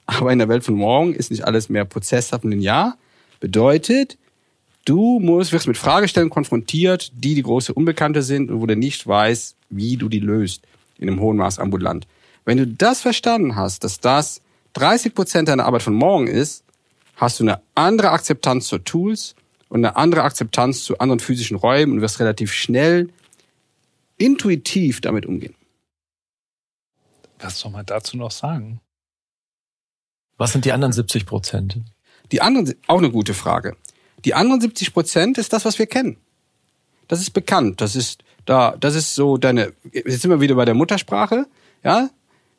Aber 0.06 0.32
in 0.32 0.40
der 0.40 0.50
Welt 0.50 0.64
von 0.64 0.76
morgen 0.76 1.14
ist 1.14 1.32
nicht 1.32 1.46
alles 1.46 1.70
mehr 1.70 1.86
prozesshaft 1.86 2.44
und. 2.44 2.98
Bedeutet, 3.40 4.18
Du 4.86 5.20
musst, 5.20 5.52
wirst 5.52 5.68
mit 5.68 5.80
Fragestellen 5.80 6.30
konfrontiert, 6.30 7.12
die 7.16 7.34
die 7.34 7.42
große 7.42 7.74
Unbekannte 7.74 8.22
sind 8.22 8.52
und 8.52 8.62
wo 8.62 8.68
du 8.68 8.76
nicht 8.76 9.06
weißt, 9.08 9.56
wie 9.72 9.98
du 9.98 10.10
die 10.10 10.20
löst. 10.20 10.62
In 11.00 11.10
einem 11.10 11.20
hohen 11.20 11.38
Maß 11.38 11.58
ambulant. 11.58 12.06
Wenn 12.46 12.60
du 12.60 12.68
das 12.68 13.02
verstanden 13.02 13.56
hast, 13.56 13.84
dass 13.84 14.00
das 14.00 14.42
30 14.76 15.16
Prozent 15.16 15.50
deiner 15.50 15.66
Arbeit 15.66 15.84
von 15.84 15.94
morgen 15.94 16.28
ist, 16.28 16.64
hast 17.16 17.40
du 17.40 17.44
eine 17.44 17.62
andere 17.76 18.12
Akzeptanz 18.12 18.68
zu 18.68 18.78
Tools 18.78 19.36
und 19.70 19.84
eine 19.84 19.96
andere 19.96 20.24
Akzeptanz 20.24 20.84
zu 20.84 21.00
anderen 21.00 21.20
physischen 21.20 21.58
Räumen 21.58 21.94
und 21.94 22.02
wirst 22.02 22.20
relativ 22.20 22.54
schnell 22.54 23.10
intuitiv 24.18 25.02
damit 25.02 25.26
umgehen. 25.26 25.56
Was 27.40 27.60
soll 27.60 27.72
man 27.72 27.86
dazu 27.86 28.18
noch 28.18 28.32
sagen? 28.32 28.80
Was 30.38 30.52
sind 30.52 30.66
die 30.66 30.72
anderen 30.72 30.94
70 30.94 31.26
Prozent? 31.26 31.80
Die 32.32 32.42
anderen, 32.42 32.76
auch 32.88 32.98
eine 32.98 33.12
gute 33.12 33.34
Frage. 33.34 33.76
Die 34.26 34.34
anderen 34.34 34.62
70 34.62 34.94
Prozent 34.94 35.38
ist 35.38 35.54
das, 35.54 35.66
was 35.66 35.80
wir 35.80 35.88
kennen. 35.88 36.18
Das 37.08 37.22
ist 37.22 37.32
bekannt. 37.32 37.82
Das 37.82 37.96
ist 37.96 38.24
da, 38.46 38.76
das 38.78 38.96
ist 38.96 39.16
so 39.16 39.38
deine, 39.38 39.74
jetzt 39.92 40.22
sind 40.22 40.32
wir 40.32 40.42
wieder 40.42 40.56
bei 40.56 40.66
der 40.66 40.74
Muttersprache, 40.74 41.48
ja. 41.84 42.10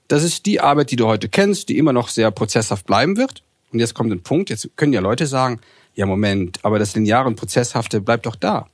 Das 0.09 0.23
ist 0.23 0.47
die 0.47 0.61
Arbeit, 0.61 0.91
die 0.91 0.97
du 0.97 1.07
heute 1.07 1.29
kennst, 1.29 1.69
die 1.69 1.79
immer 1.79 1.93
noch 1.93 2.09
sehr 2.09 2.31
prozesshaft 2.31 2.87
bleiben 2.87 3.17
wird. 3.17 3.43
Und 3.73 3.81
jetzt 3.81 3.95
kommt 3.95 4.13
ein 4.13 4.23
Punkt, 4.23 4.51
jetzt 4.51 4.77
können 4.77 4.93
ja 4.93 5.01
Leute 5.01 5.27
sagen, 5.27 5.61
ja 5.95 6.07
Moment, 6.07 6.61
aber 6.63 6.79
das 6.79 6.95
lineare 6.95 7.27
und 7.27 7.37
prozesshafte 7.37 8.01
bleibt 8.01 8.27
doch 8.27 8.37
da. 8.37 8.69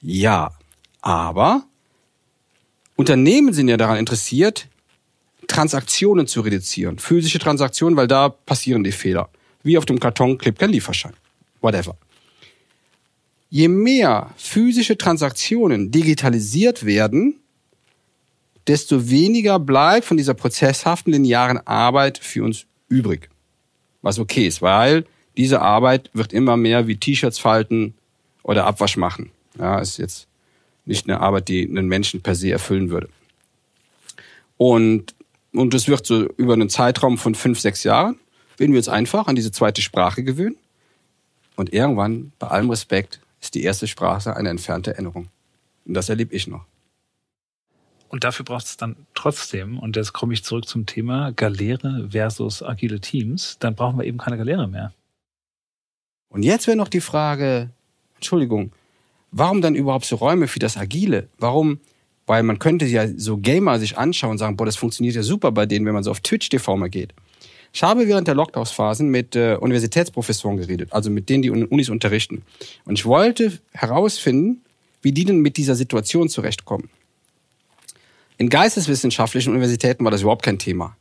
Ja, 0.00 0.52
aber 1.02 1.64
Unternehmen 2.96 3.52
sind 3.52 3.68
ja 3.68 3.76
daran 3.76 3.98
interessiert, 3.98 4.68
Transaktionen 5.46 6.26
zu 6.26 6.40
reduzieren, 6.42 6.98
physische 6.98 7.38
Transaktionen, 7.38 7.96
weil 7.96 8.06
da 8.06 8.28
passieren 8.28 8.84
die 8.84 8.92
Fehler. 8.92 9.28
Wie 9.62 9.76
auf 9.76 9.84
dem 9.84 10.00
Karton 10.00 10.38
klebt 10.38 10.58
kein 10.58 10.70
Lieferschein. 10.70 11.12
Whatever. 11.60 11.96
Je 13.50 13.68
mehr 13.68 14.30
physische 14.36 14.96
Transaktionen 14.96 15.90
digitalisiert 15.90 16.86
werden, 16.86 17.40
desto 18.66 19.10
weniger 19.10 19.58
bleibt 19.58 20.06
von 20.06 20.16
dieser 20.16 20.34
prozesshaften 20.34 21.12
linearen 21.12 21.58
Arbeit 21.66 22.18
für 22.18 22.44
uns 22.44 22.66
übrig. 22.88 23.28
Was 24.02 24.18
okay 24.18 24.46
ist, 24.46 24.62
weil 24.62 25.04
diese 25.36 25.62
Arbeit 25.62 26.10
wird 26.12 26.32
immer 26.32 26.56
mehr 26.56 26.86
wie 26.86 26.96
T-Shirts 26.96 27.38
falten 27.38 27.94
oder 28.42 28.66
Abwasch 28.66 28.96
machen. 28.96 29.30
Ja, 29.58 29.78
ist 29.78 29.98
jetzt 29.98 30.26
nicht 30.84 31.08
eine 31.08 31.20
Arbeit, 31.20 31.48
die 31.48 31.68
einen 31.68 31.88
Menschen 31.88 32.22
per 32.22 32.34
se 32.34 32.50
erfüllen 32.50 32.90
würde. 32.90 33.08
Und, 34.56 35.14
und 35.52 35.72
es 35.74 35.88
wird 35.88 36.06
so 36.06 36.26
über 36.36 36.54
einen 36.54 36.68
Zeitraum 36.68 37.16
von 37.18 37.34
fünf, 37.34 37.60
sechs 37.60 37.84
Jahren, 37.84 38.18
werden 38.56 38.72
wir 38.72 38.78
uns 38.78 38.88
einfach 38.88 39.26
an 39.26 39.36
diese 39.36 39.52
zweite 39.52 39.82
Sprache 39.82 40.22
gewöhnen. 40.22 40.56
Und 41.56 41.72
irgendwann, 41.72 42.32
bei 42.38 42.48
allem 42.48 42.70
Respekt, 42.70 43.20
ist 43.40 43.54
die 43.54 43.62
erste 43.62 43.86
Sprache 43.86 44.36
eine 44.36 44.50
entfernte 44.50 44.92
Erinnerung. 44.92 45.28
Und 45.86 45.94
das 45.94 46.08
erlebe 46.08 46.34
ich 46.34 46.46
noch. 46.46 46.64
Und 48.10 48.24
dafür 48.24 48.44
braucht 48.44 48.66
es 48.66 48.76
dann 48.76 48.96
trotzdem, 49.14 49.78
und 49.78 49.94
jetzt 49.94 50.12
komme 50.12 50.34
ich 50.34 50.42
zurück 50.42 50.66
zum 50.66 50.84
Thema 50.84 51.30
Galere 51.30 52.08
versus 52.10 52.60
agile 52.60 53.00
Teams, 53.00 53.56
dann 53.60 53.76
brauchen 53.76 53.98
wir 53.98 54.04
eben 54.04 54.18
keine 54.18 54.36
Galere 54.36 54.66
mehr. 54.66 54.92
Und 56.28 56.42
jetzt 56.42 56.66
wäre 56.66 56.76
noch 56.76 56.88
die 56.88 57.00
Frage, 57.00 57.70
Entschuldigung, 58.16 58.72
warum 59.30 59.62
dann 59.62 59.76
überhaupt 59.76 60.06
so 60.06 60.16
Räume 60.16 60.48
für 60.48 60.58
das 60.58 60.76
Agile? 60.76 61.28
Warum? 61.38 61.78
Weil 62.26 62.42
man 62.42 62.58
könnte 62.58 62.84
ja 62.84 63.06
so 63.16 63.38
Gamer 63.38 63.78
sich 63.78 63.96
anschauen 63.96 64.32
und 64.32 64.38
sagen, 64.38 64.56
boah, 64.56 64.66
das 64.66 64.76
funktioniert 64.76 65.14
ja 65.14 65.22
super 65.22 65.52
bei 65.52 65.66
denen, 65.66 65.86
wenn 65.86 65.94
man 65.94 66.02
so 66.02 66.10
auf 66.10 66.20
Twitch 66.20 66.48
TV 66.48 66.76
mal 66.76 66.90
geht. 66.90 67.14
Ich 67.72 67.84
habe 67.84 68.08
während 68.08 68.26
der 68.26 68.34
Lockdown-Phasen 68.34 69.08
mit 69.08 69.36
äh, 69.36 69.54
Universitätsprofessoren 69.54 70.56
geredet, 70.56 70.92
also 70.92 71.10
mit 71.10 71.28
denen, 71.28 71.42
die 71.42 71.50
Unis 71.50 71.88
unterrichten. 71.88 72.42
Und 72.84 72.98
ich 72.98 73.06
wollte 73.06 73.60
herausfinden, 73.72 74.62
wie 75.00 75.12
die 75.12 75.24
denn 75.24 75.38
mit 75.38 75.56
dieser 75.56 75.76
Situation 75.76 76.28
zurechtkommen. 76.28 76.90
In 78.40 78.48
geisteswissenschaftlichen 78.48 79.50
Universitäten 79.50 80.02
war 80.02 80.10
das 80.10 80.22
überhaupt 80.22 80.42
kein 80.42 80.58
Thema. 80.58 80.96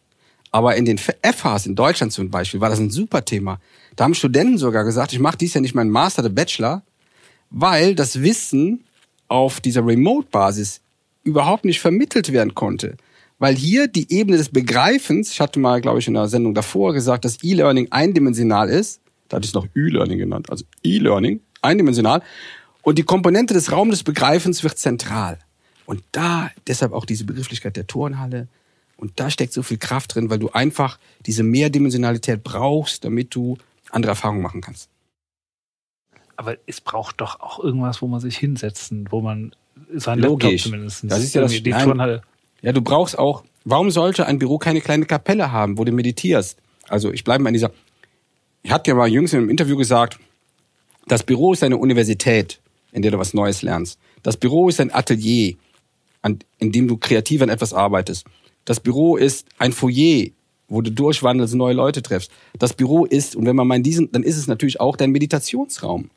Aber 0.51 0.75
in 0.75 0.83
den 0.83 0.97
FHs 0.97 1.67
in 1.67 1.75
Deutschland 1.75 2.11
zum 2.11 2.29
Beispiel 2.29 2.59
war 2.59 2.69
das 2.69 2.79
ein 2.79 2.89
super 2.89 3.23
Thema. 3.23 3.61
Da 3.95 4.03
haben 4.03 4.13
Studenten 4.13 4.57
sogar 4.57 4.83
gesagt, 4.83 5.13
ich 5.13 5.19
mache 5.19 5.37
dies 5.37 5.53
ja 5.53 5.61
nicht 5.61 5.73
meinen 5.73 5.89
Master 5.89 6.21
oder 6.21 6.31
Bachelor, 6.31 6.83
weil 7.49 7.95
das 7.95 8.21
Wissen 8.21 8.83
auf 9.29 9.61
dieser 9.61 9.87
Remote-Basis 9.87 10.81
überhaupt 11.23 11.63
nicht 11.63 11.79
vermittelt 11.79 12.33
werden 12.33 12.55
konnte. 12.55 12.97
Weil 13.37 13.55
hier 13.55 13.87
die 13.87 14.11
Ebene 14.11 14.35
des 14.35 14.49
Begreifens, 14.49 15.31
ich 15.31 15.39
hatte 15.39 15.61
mal, 15.61 15.79
glaube 15.79 15.99
ich, 15.99 16.09
in 16.09 16.17
einer 16.17 16.27
Sendung 16.27 16.53
davor 16.53 16.91
gesagt, 16.91 17.23
dass 17.23 17.41
E-Learning 17.41 17.87
eindimensional 17.89 18.67
ist. 18.67 18.99
Da 19.29 19.37
hatte 19.37 19.45
ich 19.45 19.51
es 19.51 19.55
noch 19.55 19.67
E-Learning 19.77 20.17
genannt, 20.17 20.49
also 20.49 20.65
E-Learning, 20.83 21.39
eindimensional. 21.61 22.21
Und 22.81 22.97
die 22.97 23.03
Komponente 23.03 23.53
des 23.53 23.71
Raums 23.71 23.91
des 23.91 24.03
Begreifens 24.03 24.61
wird 24.61 24.77
zentral. 24.77 25.39
Und 25.89 26.03
da 26.11 26.51
deshalb 26.67 26.93
auch 26.93 27.03
diese 27.03 27.25
Begrifflichkeit 27.25 27.75
der 27.75 27.87
Turnhalle. 27.87 28.47
Und 28.95 29.19
da 29.19 29.31
steckt 29.31 29.53
so 29.53 29.63
viel 29.63 29.79
Kraft 29.79 30.13
drin, 30.13 30.29
weil 30.29 30.37
du 30.37 30.51
einfach 30.51 30.99
diese 31.25 31.41
Mehrdimensionalität 31.41 32.43
brauchst, 32.43 33.05
damit 33.05 33.33
du 33.33 33.57
andere 33.89 34.11
Erfahrungen 34.11 34.43
machen 34.43 34.61
kannst. 34.61 34.87
Aber 36.35 36.57
es 36.67 36.79
braucht 36.79 37.21
doch 37.21 37.39
auch 37.39 37.57
irgendwas, 37.57 38.03
wo 38.03 38.07
man 38.07 38.19
sich 38.19 38.37
hinsetzen, 38.37 39.07
wo 39.09 39.21
man 39.21 39.55
sein 39.91 40.19
Logisch. 40.19 40.43
Laptop 40.43 40.59
zumindest. 40.59 41.05
Das 41.07 41.23
ist 41.23 41.33
ja 41.33 41.41
das, 41.41 41.53
die 41.53 41.71
nein. 41.71 41.83
Turnhalle. 41.83 42.21
Ja, 42.61 42.71
du 42.71 42.83
brauchst 42.83 43.17
auch, 43.17 43.43
warum 43.65 43.89
sollte 43.89 44.27
ein 44.27 44.37
Büro 44.37 44.59
keine 44.59 44.81
kleine 44.81 45.07
Kapelle 45.07 45.51
haben, 45.51 45.79
wo 45.79 45.85
du 45.85 45.91
meditierst? 45.91 46.59
Also 46.87 47.11
ich 47.11 47.23
bleibe 47.23 47.41
mal 47.41 47.49
in 47.49 47.53
dieser, 47.53 47.71
ich 48.61 48.69
hatte 48.69 48.91
ja 48.91 48.95
mal 48.95 49.09
jüngst 49.09 49.33
in 49.33 49.39
einem 49.39 49.49
Interview 49.49 49.75
gesagt, 49.75 50.19
das 51.07 51.23
Büro 51.23 51.51
ist 51.53 51.63
eine 51.63 51.77
Universität, 51.77 52.61
in 52.91 53.01
der 53.01 53.09
du 53.09 53.17
was 53.17 53.33
Neues 53.33 53.63
lernst. 53.63 53.99
Das 54.21 54.37
Büro 54.37 54.69
ist 54.69 54.79
ein 54.79 54.93
Atelier, 54.93 55.55
an, 56.21 56.39
in 56.57 56.71
dem 56.71 56.87
du 56.87 56.97
kreativ 56.97 57.41
an 57.41 57.49
etwas 57.49 57.73
arbeitest. 57.73 58.25
Das 58.65 58.79
Büro 58.79 59.17
ist 59.17 59.47
ein 59.57 59.71
Foyer, 59.71 60.27
wo 60.67 60.81
du 60.81 60.91
durchwandelst, 60.91 61.55
neue 61.55 61.73
Leute 61.73 62.01
triffst. 62.01 62.31
Das 62.57 62.73
Büro 62.73 63.05
ist, 63.05 63.35
und 63.35 63.45
wenn 63.45 63.55
man 63.55 63.67
mal 63.67 63.81
diesen, 63.81 64.11
dann 64.11 64.23
ist 64.23 64.37
es 64.37 64.47
natürlich 64.47 64.79
auch 64.79 64.95
dein 64.95 65.11
Meditationsraum. 65.11 66.09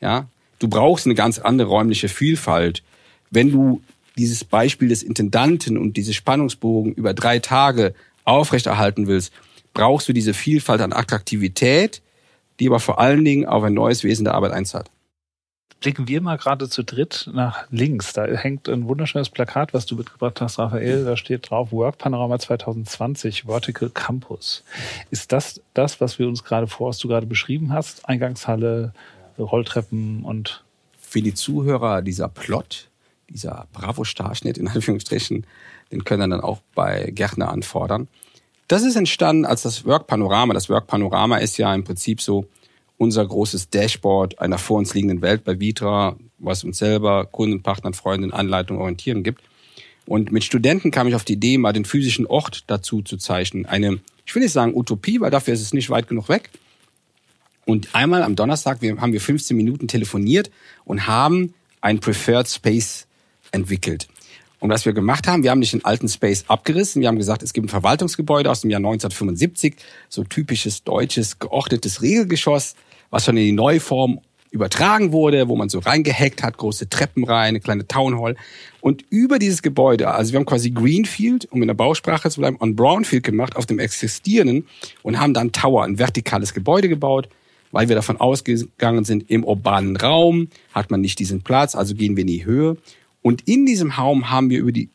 Ja, 0.00 0.28
du 0.58 0.68
brauchst 0.68 1.06
eine 1.06 1.14
ganz 1.14 1.38
andere 1.38 1.68
räumliche 1.68 2.08
Vielfalt. 2.08 2.82
Wenn 3.30 3.52
du 3.52 3.82
dieses 4.16 4.44
Beispiel 4.44 4.88
des 4.88 5.02
Intendanten 5.02 5.78
und 5.78 5.96
diese 5.96 6.12
Spannungsbogen 6.12 6.92
über 6.94 7.14
drei 7.14 7.38
Tage 7.38 7.94
aufrechterhalten 8.24 9.06
willst, 9.06 9.32
brauchst 9.72 10.08
du 10.08 10.12
diese 10.12 10.34
Vielfalt 10.34 10.80
an 10.80 10.92
Attraktivität, 10.92 12.02
die 12.58 12.66
aber 12.66 12.80
vor 12.80 12.98
allen 12.98 13.24
Dingen 13.24 13.46
auf 13.46 13.62
ein 13.62 13.74
neues 13.74 14.04
Wesen 14.04 14.24
der 14.24 14.34
Arbeit 14.34 14.52
einzahlt. 14.52 14.90
Blicken 15.80 16.08
wir 16.08 16.20
mal 16.20 16.36
gerade 16.36 16.68
zu 16.68 16.82
dritt 16.82 17.30
nach 17.32 17.66
links. 17.70 18.12
Da 18.12 18.26
hängt 18.26 18.68
ein 18.68 18.86
wunderschönes 18.86 19.30
Plakat, 19.30 19.72
was 19.72 19.86
du 19.86 19.96
mitgebracht 19.96 20.40
hast, 20.40 20.58
Raphael. 20.58 21.04
Da 21.04 21.16
steht 21.16 21.50
drauf 21.50 21.72
Work 21.72 21.98
Panorama 21.98 22.38
2020 22.38 23.44
Vertical 23.44 23.88
Campus. 23.88 24.62
Ist 25.10 25.32
das 25.32 25.62
das, 25.72 26.00
was 26.00 26.18
wir 26.18 26.28
uns 26.28 26.44
gerade 26.44 26.66
vor, 26.66 26.88
was 26.88 26.98
du 26.98 27.08
gerade 27.08 27.26
beschrieben 27.26 27.72
hast? 27.72 28.06
Eingangshalle, 28.08 28.92
Rolltreppen 29.38 30.22
und 30.22 30.64
Für 30.98 31.22
die 31.22 31.34
Zuhörer 31.34 32.02
dieser 32.02 32.28
Plot, 32.28 32.88
dieser 33.30 33.66
Bravo-Starschnitt 33.72 34.58
in 34.58 34.68
Anführungsstrichen, 34.68 35.46
den 35.90 36.04
können 36.04 36.30
dann 36.30 36.40
auch 36.40 36.60
bei 36.74 37.10
Gärtner 37.14 37.50
anfordern. 37.50 38.08
Das 38.68 38.82
ist 38.82 38.96
entstanden 38.96 39.46
als 39.46 39.62
das 39.62 39.84
Work 39.84 40.06
Panorama. 40.06 40.54
Das 40.54 40.68
Work 40.68 40.86
Panorama 40.86 41.38
ist 41.38 41.56
ja 41.56 41.74
im 41.74 41.82
Prinzip 41.82 42.20
so 42.20 42.46
unser 43.00 43.26
großes 43.26 43.70
Dashboard 43.70 44.40
einer 44.40 44.58
vor 44.58 44.76
uns 44.76 44.92
liegenden 44.92 45.22
Welt 45.22 45.42
bei 45.42 45.58
Vitra, 45.58 46.16
was 46.36 46.64
uns 46.64 46.76
selber, 46.76 47.24
Kunden, 47.24 47.62
Partnern, 47.62 47.94
Freunden, 47.94 48.30
Anleitung, 48.30 48.78
Orientieren 48.78 49.22
gibt. 49.22 49.42
Und 50.04 50.32
mit 50.32 50.44
Studenten 50.44 50.90
kam 50.90 51.08
ich 51.08 51.14
auf 51.14 51.24
die 51.24 51.32
Idee, 51.32 51.56
mal 51.56 51.72
den 51.72 51.86
physischen 51.86 52.26
Ort 52.26 52.64
dazu 52.66 53.00
zu 53.00 53.16
zeichnen. 53.16 53.64
Eine, 53.64 54.00
ich 54.26 54.34
will 54.34 54.42
nicht 54.42 54.52
sagen 54.52 54.76
Utopie, 54.76 55.18
weil 55.18 55.30
dafür 55.30 55.54
ist 55.54 55.62
es 55.62 55.72
nicht 55.72 55.88
weit 55.88 56.08
genug 56.08 56.28
weg. 56.28 56.50
Und 57.64 57.94
einmal 57.94 58.22
am 58.22 58.36
Donnerstag 58.36 58.80
haben 58.82 59.14
wir 59.14 59.20
15 59.20 59.56
Minuten 59.56 59.88
telefoniert 59.88 60.50
und 60.84 61.06
haben 61.06 61.54
ein 61.80 62.00
Preferred 62.00 62.48
Space 62.48 63.06
entwickelt. 63.50 64.08
Und 64.58 64.68
was 64.68 64.84
wir 64.84 64.92
gemacht 64.92 65.26
haben, 65.26 65.42
wir 65.42 65.52
haben 65.52 65.60
nicht 65.60 65.72
den 65.72 65.86
alten 65.86 66.08
Space 66.08 66.44
abgerissen. 66.48 67.00
Wir 67.00 67.08
haben 67.08 67.16
gesagt, 67.16 67.42
es 67.42 67.54
gibt 67.54 67.64
ein 67.64 67.70
Verwaltungsgebäude 67.70 68.50
aus 68.50 68.60
dem 68.60 68.68
Jahr 68.68 68.80
1975, 68.80 69.76
so 70.10 70.22
typisches 70.22 70.84
deutsches 70.84 71.38
geordnetes 71.38 72.02
Regelgeschoss, 72.02 72.74
was 73.10 73.24
schon 73.24 73.36
in 73.36 73.44
die 73.44 73.52
neue 73.52 73.80
Form 73.80 74.20
übertragen 74.50 75.12
wurde, 75.12 75.48
wo 75.48 75.56
man 75.56 75.68
so 75.68 75.78
reingehackt 75.78 76.42
hat, 76.42 76.56
große 76.56 76.88
Treppen 76.88 77.24
rein, 77.24 77.50
eine 77.50 77.60
kleine 77.60 77.86
Town 77.86 78.20
Hall. 78.20 78.36
Und 78.80 79.04
über 79.08 79.38
dieses 79.38 79.62
Gebäude, 79.62 80.10
also 80.10 80.32
wir 80.32 80.38
haben 80.38 80.46
quasi 80.46 80.70
Greenfield, 80.70 81.46
um 81.52 81.62
in 81.62 81.68
der 81.68 81.74
Bausprache 81.74 82.30
zu 82.30 82.40
bleiben, 82.40 82.56
on 82.58 82.74
Brownfield 82.74 83.22
gemacht 83.22 83.56
auf 83.56 83.66
dem 83.66 83.78
existierenden 83.78 84.66
und 85.02 85.20
haben 85.20 85.34
dann 85.34 85.52
Tower, 85.52 85.84
ein 85.84 85.98
vertikales 85.98 86.52
Gebäude 86.52 86.88
gebaut, 86.88 87.28
weil 87.70 87.88
wir 87.88 87.94
davon 87.94 88.16
ausgegangen 88.16 89.04
sind, 89.04 89.30
im 89.30 89.44
urbanen 89.44 89.96
Raum 89.96 90.48
hat 90.72 90.90
man 90.90 91.00
nicht 91.00 91.20
diesen 91.20 91.42
Platz, 91.42 91.76
also 91.76 91.94
gehen 91.94 92.16
wir 92.16 92.22
in 92.22 92.26
die 92.26 92.44
Höhe. 92.44 92.76
Und 93.22 93.46
in 93.46 93.66
diesem 93.66 93.92
Raum 93.92 94.30
haben 94.30 94.50
wir 94.50 94.58
über 94.58 94.72
die 94.72 94.88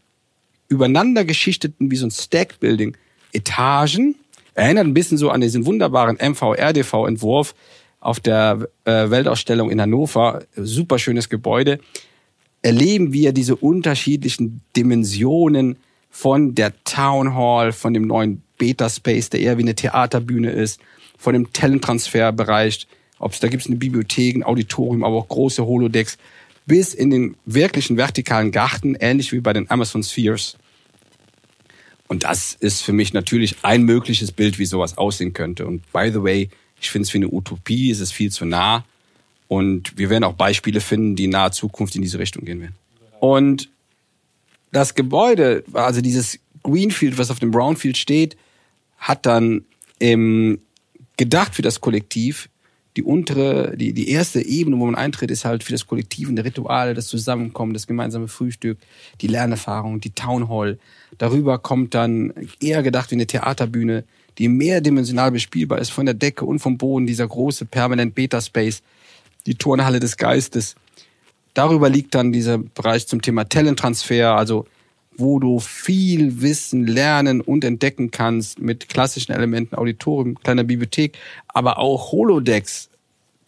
übereinander 0.68 1.24
geschichteten, 1.24 1.92
wie 1.92 1.96
so 1.96 2.08
ein 2.08 2.12
Stack-Building, 2.12 2.98
Etagen, 3.32 4.16
erinnert 4.56 4.88
ein 4.88 4.94
bisschen 4.94 5.18
so 5.18 5.30
an 5.30 5.42
diesen 5.42 5.66
wunderbaren 5.66 6.18
MVRDV-Entwurf 6.18 7.54
auf 8.06 8.20
der 8.20 8.70
äh, 8.84 9.10
Weltausstellung 9.10 9.72
in 9.72 9.82
Hannover, 9.82 10.44
super 10.56 11.00
schönes 11.00 11.28
Gebäude, 11.28 11.80
erleben 12.62 13.14
wir 13.14 13.34
diese 13.34 13.56
unterschiedlichen 13.56 14.62
Dimensionen 14.76 15.78
von 16.12 16.54
der 16.54 16.72
Town 16.84 17.34
Hall, 17.34 17.72
von 17.72 17.96
dem 17.96 18.06
neuen 18.06 18.44
Beta 18.60 18.90
Space, 18.90 19.32
der 19.32 19.40
eher 19.40 19.58
wie 19.58 19.64
eine 19.64 19.74
Theaterbühne 19.74 20.52
ist, 20.52 20.80
von 21.18 21.34
dem 21.34 21.52
Talenttransferbereich, 21.52 22.88
ob 23.18 23.34
es 23.34 23.40
da 23.40 23.48
gibt 23.48 23.64
es 23.64 23.68
eine 23.68 23.78
Bibliothek, 23.78 24.36
ein 24.36 24.44
Auditorium, 24.44 25.04
aber 25.04 25.16
auch 25.16 25.28
große 25.28 25.66
Holodecks, 25.66 26.20
bis 26.68 26.94
in 26.94 27.10
den 27.10 27.36
wirklichen 27.46 27.98
vertikalen 27.98 28.52
Garten, 28.52 28.96
ähnlich 29.00 29.32
wie 29.32 29.40
bei 29.40 29.54
den 29.54 29.70
Amazon 29.72 30.04
Spheres. 30.04 30.58
Und 32.08 32.24
das 32.24 32.56
ist 32.60 32.84
für 32.84 32.94
mich 32.94 33.14
natürlich 33.14 33.58
ein 33.64 33.82
mögliches 33.82 34.32
Bild, 34.32 34.60
wie 34.60 34.66
sowas 34.66 34.96
aussehen 34.96 35.34
könnte. 35.34 35.66
Und 35.66 35.92
by 35.92 36.12
the 36.14 36.22
way, 36.22 36.50
ich 36.80 36.90
finde 36.90 37.08
es 37.08 37.14
wie 37.14 37.18
eine 37.18 37.32
Utopie, 37.32 37.92
es 37.92 38.00
ist 38.00 38.12
viel 38.12 38.32
zu 38.32 38.46
nah. 38.46 38.86
Und 39.48 39.98
wir 39.98 40.10
werden 40.10 40.24
auch 40.24 40.34
Beispiele 40.34 40.82
finden, 40.82 41.16
die 41.16 41.26
in 41.26 41.32
naher 41.32 41.52
Zukunft 41.52 41.96
in 41.96 42.02
diese 42.02 42.20
Richtung 42.20 42.46
gehen 42.46 42.62
werden. 42.62 42.76
Und 43.20 43.70
das 44.72 44.96
Gebäude, 44.96 45.64
also 45.74 46.02
dieses 46.02 46.40
Greenfield, 46.64 47.18
was 47.18 47.32
auf 47.32 47.40
dem 47.40 47.52
Brownfield 47.52 47.98
steht, 47.98 48.36
hat 48.98 49.26
dann 49.26 49.66
ähm, 50.00 50.60
gedacht 51.18 51.56
für 51.56 51.62
das 51.62 51.80
Kollektiv. 51.80 52.50
Die 52.98 53.04
untere, 53.04 53.76
die, 53.76 53.92
die 53.92 54.10
erste 54.10 54.42
Ebene, 54.42 54.80
wo 54.80 54.86
man 54.86 54.96
eintritt, 54.96 55.30
ist 55.30 55.44
halt 55.44 55.64
für 55.64 55.74
das 55.74 55.86
Kollektiv 55.86 56.30
und 56.30 56.40
Rituale, 56.40 56.94
das 56.94 57.08
Zusammenkommen, 57.08 57.74
das 57.74 57.88
gemeinsame 57.88 58.30
Frühstück, 58.30 58.78
die 59.20 59.28
Lernerfahrung, 59.28 60.00
die 60.00 60.12
Town 60.12 60.48
Hall. 60.48 60.80
Darüber 61.18 61.60
kommt 61.60 61.94
dann 61.94 62.34
eher 62.62 62.84
gedacht 62.84 63.12
wie 63.12 63.16
eine 63.16 63.28
Theaterbühne, 63.28 64.06
die 64.38 64.50
mehrdimensional 64.50 65.32
bespielbar 65.32 65.80
ist 65.80 65.92
von 65.92 66.06
der 66.06 66.16
Decke 66.16 66.46
und 66.46 66.60
vom 66.60 66.78
Boden, 66.78 67.08
dieser 67.08 67.28
große 67.28 67.66
permanent 67.66 68.16
Beta 68.16 68.42
Space, 68.42 68.82
die 69.46 69.56
Turnhalle 69.56 70.00
des 70.00 70.18
Geistes. 70.18 70.76
Darüber 71.54 71.90
liegt 71.90 72.16
dann 72.16 72.32
dieser 72.32 72.58
Bereich 72.58 73.08
zum 73.08 73.22
Thema 73.22 73.46
Talenttransfer, 73.46 74.36
also 74.36 74.66
wo 75.18 75.40
du 75.40 75.60
viel 75.60 76.42
Wissen 76.42 76.86
lernen 76.86 77.40
und 77.40 77.64
entdecken 77.64 78.12
kannst 78.12 78.60
mit 78.60 78.90
klassischen 78.90 79.32
Elementen, 79.32 79.76
Auditorium, 79.76 80.36
kleiner 80.36 80.66
Bibliothek, 80.66 81.18
aber 81.48 81.78
auch 81.78 82.12
Holodecks, 82.12 82.90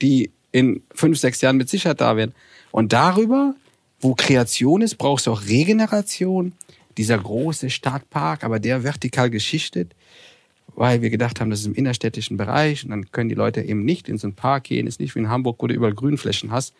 die 0.01 0.31
in 0.53 0.83
fünf, 0.93 1.19
sechs 1.19 1.41
Jahren 1.41 1.57
mit 1.57 1.69
Sicherheit 1.69 1.99
da 1.99 2.15
werden. 2.15 2.33
Und 2.71 2.93
darüber, 2.93 3.55
wo 3.99 4.15
Kreation 4.15 4.81
ist, 4.81 4.95
brauchst 4.95 5.27
du 5.27 5.31
auch 5.31 5.43
Regeneration. 5.45 6.53
Dieser 6.97 7.17
große 7.17 7.69
Stadtpark, 7.69 8.43
aber 8.43 8.59
der 8.59 8.83
vertikal 8.83 9.29
geschichtet, 9.29 9.93
weil 10.77 11.01
wir 11.01 11.09
gedacht 11.09 11.41
haben, 11.41 11.49
das 11.49 11.61
ist 11.61 11.65
im 11.65 11.73
innerstädtischen 11.73 12.37
Bereich 12.37 12.83
und 12.83 12.91
dann 12.91 13.11
können 13.11 13.29
die 13.29 13.35
Leute 13.35 13.61
eben 13.61 13.83
nicht 13.83 14.07
in 14.07 14.19
so 14.19 14.27
einen 14.27 14.35
Park 14.35 14.65
gehen, 14.65 14.85
ist 14.85 14.99
nicht 14.99 15.15
wie 15.15 15.19
in 15.19 15.29
Hamburg, 15.29 15.57
wo 15.59 15.65
du 15.65 15.73
überall 15.73 15.95
Grünflächen 15.95 16.51
hast. 16.51 16.75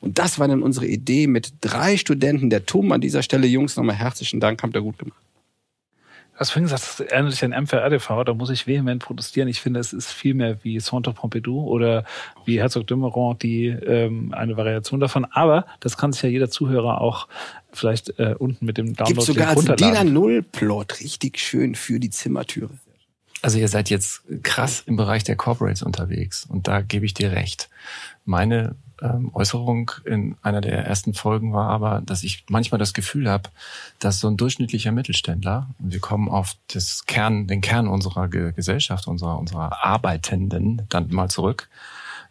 Und 0.00 0.18
das 0.18 0.38
war 0.38 0.48
dann 0.48 0.62
unsere 0.62 0.86
Idee 0.86 1.26
mit 1.26 1.52
drei 1.60 1.98
Studenten 1.98 2.48
der 2.48 2.64
TUM. 2.64 2.90
An 2.92 3.02
dieser 3.02 3.22
Stelle, 3.22 3.46
Jungs, 3.46 3.76
nochmal 3.76 3.96
herzlichen 3.96 4.40
Dank, 4.40 4.62
habt 4.62 4.74
ihr 4.74 4.80
gut 4.80 4.98
gemacht. 4.98 5.18
Hast 6.36 6.50
vorhin 6.50 6.64
gesagt, 6.64 6.82
das 6.82 7.00
erinnert 7.00 7.32
sich 7.32 7.44
an 7.44 7.50
MVRDV, 7.50 8.24
da 8.24 8.34
muss 8.34 8.50
ich 8.50 8.66
vehement 8.66 9.02
protestieren. 9.02 9.48
Ich 9.48 9.60
finde, 9.60 9.78
es 9.78 9.92
ist 9.92 10.10
viel 10.10 10.34
mehr 10.34 10.64
wie 10.64 10.78
Centre 10.78 11.12
Pompidou 11.12 11.68
oder 11.68 12.04
wie 12.44 12.58
Herzog 12.58 12.86
de 12.86 12.96
Meuron, 12.96 13.38
die 13.38 13.66
ähm, 13.66 14.32
eine 14.34 14.56
Variation 14.56 15.00
davon. 15.00 15.26
Aber 15.26 15.66
das 15.80 15.96
kann 15.96 16.12
sich 16.12 16.22
ja 16.22 16.28
jeder 16.30 16.50
Zuhörer 16.50 17.00
auch 17.00 17.28
vielleicht 17.72 18.18
äh, 18.18 18.34
unten 18.38 18.64
mit 18.64 18.78
dem 18.78 18.96
Download 18.96 19.14
Gibt 19.14 19.22
sogar 19.22 19.48
als 19.50 19.64
DIN 19.64 19.94
A0-Plot 19.94 21.00
richtig 21.00 21.38
schön 21.38 21.74
für 21.74 22.00
die 22.00 22.10
Zimmertüre. 22.10 22.70
Also 23.44 23.58
ihr 23.58 23.68
seid 23.68 23.90
jetzt 23.90 24.22
krass 24.42 24.82
im 24.86 24.96
Bereich 24.96 25.22
der 25.22 25.36
Corporates 25.36 25.82
unterwegs 25.82 26.46
und 26.46 26.66
da 26.66 26.80
gebe 26.80 27.04
ich 27.04 27.12
dir 27.12 27.32
recht. 27.32 27.68
Meine 28.24 28.74
ähm, 29.02 29.32
Äußerung 29.34 29.90
in 30.06 30.36
einer 30.40 30.62
der 30.62 30.86
ersten 30.86 31.12
Folgen 31.12 31.52
war 31.52 31.68
aber, 31.68 32.00
dass 32.00 32.24
ich 32.24 32.46
manchmal 32.48 32.78
das 32.78 32.94
Gefühl 32.94 33.28
habe, 33.28 33.50
dass 33.98 34.18
so 34.18 34.28
ein 34.28 34.38
durchschnittlicher 34.38 34.92
Mittelständler, 34.92 35.68
und 35.78 35.92
wir 35.92 36.00
kommen 36.00 36.30
auf 36.30 36.56
das 36.68 37.04
Kern, 37.04 37.46
den 37.46 37.60
Kern 37.60 37.86
unserer 37.86 38.28
Ge 38.28 38.52
Gesellschaft, 38.52 39.06
unserer, 39.08 39.38
unserer 39.38 39.84
Arbeitenden 39.84 40.86
dann 40.88 41.10
mal 41.10 41.28
zurück, 41.28 41.68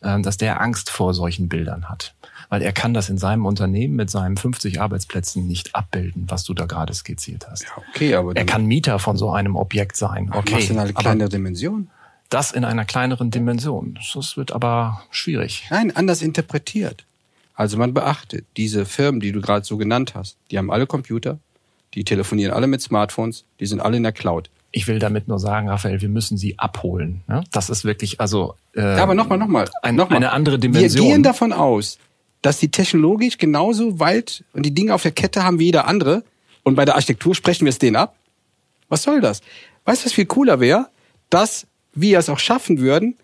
äh, 0.02 0.20
dass 0.20 0.38
der 0.38 0.62
Angst 0.62 0.90
vor 0.90 1.14
solchen 1.14 1.48
Bildern 1.48 1.90
hat. 1.90 2.16
Weil 2.54 2.62
er 2.62 2.72
kann 2.72 2.94
das 2.94 3.10
in 3.10 3.18
seinem 3.18 3.48
Unternehmen 3.48 3.96
mit 3.96 4.12
seinen 4.12 4.38
50 4.38 4.80
Arbeitsplätzen 4.80 5.48
nicht 5.48 5.74
abbilden, 5.74 6.26
was 6.28 6.44
du 6.44 6.54
da 6.54 6.68
gerade 6.68 6.94
skizziert 6.94 7.48
hast. 7.50 7.64
Ja, 7.64 7.70
okay, 7.90 8.14
aber 8.14 8.36
er 8.36 8.46
kann 8.46 8.68
Mieter 8.68 9.00
von 9.00 9.18
so 9.18 9.32
einem 9.32 9.56
Objekt 9.56 9.96
sein. 9.96 10.30
Okay, 10.32 10.58
was 10.58 10.70
in 10.70 10.78
eine 10.78 10.94
kleine 10.94 11.30
Dimension? 11.30 11.90
das 12.30 12.52
in 12.52 12.64
einer 12.64 12.86
kleineren 12.86 13.32
Dimension. 13.32 13.98
Das 14.14 14.38
wird 14.38 14.52
aber 14.52 15.02
schwierig. 15.10 15.66
Nein, 15.72 15.96
anders 15.96 16.22
interpretiert. 16.22 17.06
Also 17.56 17.76
man 17.80 17.96
beachtet, 17.96 18.46
diese 18.56 18.86
Firmen, 18.86 19.20
die 19.20 19.32
du 19.32 19.42
gerade 19.42 19.66
so 19.66 19.78
genannt 19.78 20.14
hast, 20.14 20.38
die 20.52 20.60
haben 20.60 20.70
alle 20.70 20.86
Computer, 20.86 21.40
die 21.96 22.04
telefonieren 22.04 22.54
alle 22.54 22.68
mit 22.68 22.84
Smartphones, 22.84 23.46
die 23.60 23.66
sind 23.66 23.80
alle 23.80 23.98
in 23.98 24.04
der 24.04 24.12
Cloud. 24.12 24.52
Ich 24.72 24.88
will 24.88 25.00
damit 25.00 25.28
nur 25.28 25.40
sagen, 25.40 25.70
Raphael, 25.70 26.02
wir 26.02 26.10
müssen 26.10 26.38
sie 26.38 26.60
abholen. 26.60 27.24
Das 27.52 27.72
ist 27.72 27.84
wirklich, 27.84 28.20
also 28.20 28.54
äh, 28.76 28.82
ja, 28.82 29.02
aber 29.02 29.16
nochmal, 29.16 29.40
nochmal, 29.40 29.68
ein, 29.82 29.96
noch 29.96 30.12
eine 30.12 30.32
andere 30.32 30.60
Dimension. 30.60 31.04
Wir 31.04 31.14
gehen 31.14 31.24
davon 31.24 31.52
aus, 31.52 31.98
dass 32.44 32.60
die 32.60 32.70
technologisch 32.70 33.40
genauso 33.40 34.00
weit 34.00 34.44
und 34.54 34.64
die 34.64 34.74
Dinge 34.74 34.94
auf 34.94 35.02
der 35.02 35.12
Kette 35.12 35.44
haben 35.44 35.58
wie 35.58 35.66
jeder 35.66 35.88
andere. 35.88 36.24
Und 36.62 36.76
bei 36.76 36.86
der 36.86 36.96
Architektur 36.96 37.34
sprechen 37.34 37.66
wir 37.66 37.70
es 37.70 37.80
denen 37.80 37.96
ab. 37.96 38.16
Was 38.90 39.04
soll 39.04 39.22
das? 39.22 39.42
Weißt 39.86 40.04
du, 40.04 40.06
was 40.06 40.14
viel 40.14 40.26
cooler 40.26 40.60
wäre? 40.60 40.90
Dass 41.30 41.66
wir 41.94 42.20
es 42.20 42.30
auch 42.30 42.40
schaffen 42.40 42.80
würden, 42.80 43.16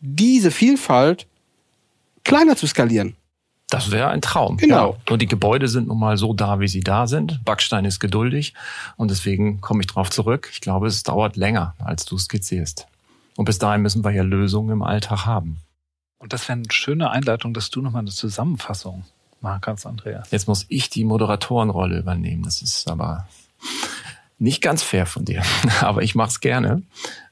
diese 0.00 0.50
Vielfalt 0.50 1.26
kleiner 2.24 2.56
zu 2.56 2.66
skalieren. 2.66 3.16
Das 3.68 3.90
wäre 3.90 4.08
ein 4.08 4.20
Traum. 4.20 4.58
Genau. 4.58 4.92
Ja. 5.06 5.12
Und 5.12 5.22
die 5.22 5.26
Gebäude 5.26 5.66
sind 5.66 5.88
nun 5.88 5.98
mal 5.98 6.16
so 6.16 6.32
da, 6.32 6.60
wie 6.60 6.68
sie 6.68 6.80
da 6.80 7.06
sind. 7.06 7.44
Backstein 7.44 7.84
ist 7.84 8.00
geduldig 8.00 8.54
und 8.96 9.10
deswegen 9.10 9.60
komme 9.60 9.80
ich 9.80 9.86
drauf 9.86 10.10
zurück. 10.10 10.50
Ich 10.52 10.60
glaube, 10.60 10.86
es 10.86 11.02
dauert 11.02 11.36
länger, 11.36 11.74
als 11.78 12.04
du 12.04 12.16
skizzierst. 12.18 12.86
Und 13.36 13.46
bis 13.46 13.58
dahin 13.58 13.82
müssen 13.82 14.04
wir 14.04 14.10
ja 14.12 14.22
Lösungen 14.22 14.70
im 14.70 14.82
Alltag 14.82 15.24
haben. 15.24 15.56
Und 16.22 16.32
das 16.32 16.48
wäre 16.48 16.56
eine 16.56 16.70
schöne 16.70 17.10
Einleitung, 17.10 17.52
dass 17.52 17.70
du 17.70 17.82
nochmal 17.82 18.02
eine 18.02 18.12
Zusammenfassung 18.12 19.04
machen 19.40 19.60
kannst, 19.60 19.86
Andreas. 19.86 20.30
Jetzt 20.30 20.46
muss 20.46 20.66
ich 20.68 20.88
die 20.88 21.02
Moderatorenrolle 21.02 21.98
übernehmen. 21.98 22.44
Das 22.44 22.62
ist 22.62 22.88
aber 22.88 23.26
nicht 24.38 24.62
ganz 24.62 24.84
fair 24.84 25.04
von 25.06 25.24
dir, 25.24 25.42
aber 25.80 26.02
ich 26.02 26.14
mache 26.14 26.28
es 26.28 26.38
gerne. 26.38 26.82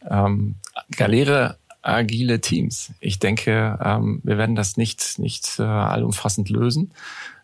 Ähm, 0.09 0.57
Galere 0.91 1.57
agile 1.83 2.41
Teams. 2.41 2.93
Ich 2.99 3.21
denke, 3.21 3.79
ähm, 3.81 4.21
wir 4.25 4.39
werden 4.39 4.57
das 4.57 4.77
nicht, 4.77 5.21
nicht 5.21 5.61
äh, 5.61 5.63
allumfassend 5.63 6.51
lösen. 6.51 6.91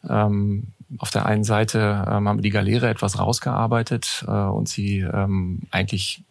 Ähm, 0.09 0.72
auf 0.99 1.11
der 1.11 1.27
einen 1.27 1.44
Seite 1.44 2.05
ähm, 2.07 2.29
haben 2.29 2.38
wir 2.38 2.42
die 2.42 2.51
Galere 2.51 2.88
etwas 2.88 3.18
rausgearbeitet 3.18 4.25
äh, 4.27 4.31
und 4.31 4.68
sie 4.68 5.01
ähm, 5.01 5.62
eigentlich 5.70 6.22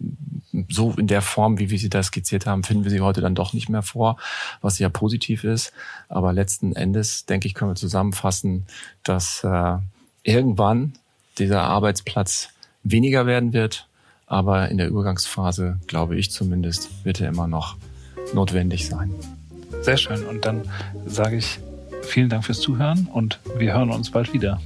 so 0.69 0.93
in 0.97 1.07
der 1.07 1.21
Form, 1.21 1.59
wie 1.59 1.69
wir 1.69 1.77
sie 1.77 1.89
da 1.89 2.01
skizziert 2.01 2.45
haben, 2.45 2.63
finden 2.63 2.85
wir 2.85 2.91
sie 2.91 3.01
heute 3.01 3.21
dann 3.21 3.35
doch 3.35 3.53
nicht 3.53 3.67
mehr 3.67 3.81
vor, 3.81 4.17
was 4.61 4.79
ja 4.79 4.87
positiv 4.89 5.43
ist. 5.43 5.73
Aber 6.07 6.31
letzten 6.31 6.75
Endes, 6.75 7.25
denke 7.25 7.47
ich, 7.47 7.53
können 7.53 7.71
wir 7.71 7.75
zusammenfassen, 7.75 8.65
dass 9.03 9.43
äh, 9.43 9.77
irgendwann 10.23 10.93
dieser 11.37 11.63
Arbeitsplatz 11.63 12.49
weniger 12.83 13.25
werden 13.25 13.51
wird. 13.51 13.87
Aber 14.27 14.69
in 14.69 14.77
der 14.77 14.87
Übergangsphase, 14.87 15.79
glaube 15.87 16.15
ich 16.15 16.31
zumindest, 16.31 17.05
wird 17.05 17.21
er 17.21 17.29
immer 17.29 17.47
noch 17.47 17.75
notwendig 18.33 18.87
sein. 18.87 19.13
Sehr 19.81 19.97
schön. 19.97 20.25
Und 20.25 20.45
dann 20.45 20.67
sage 21.05 21.37
ich 21.37 21.59
vielen 22.05 22.29
Dank 22.29 22.45
fürs 22.45 22.59
Zuhören 22.59 23.07
und 23.11 23.39
wir 23.57 23.73
hören 23.73 23.89
uns 23.91 24.11
bald 24.11 24.33
wieder. 24.33 24.59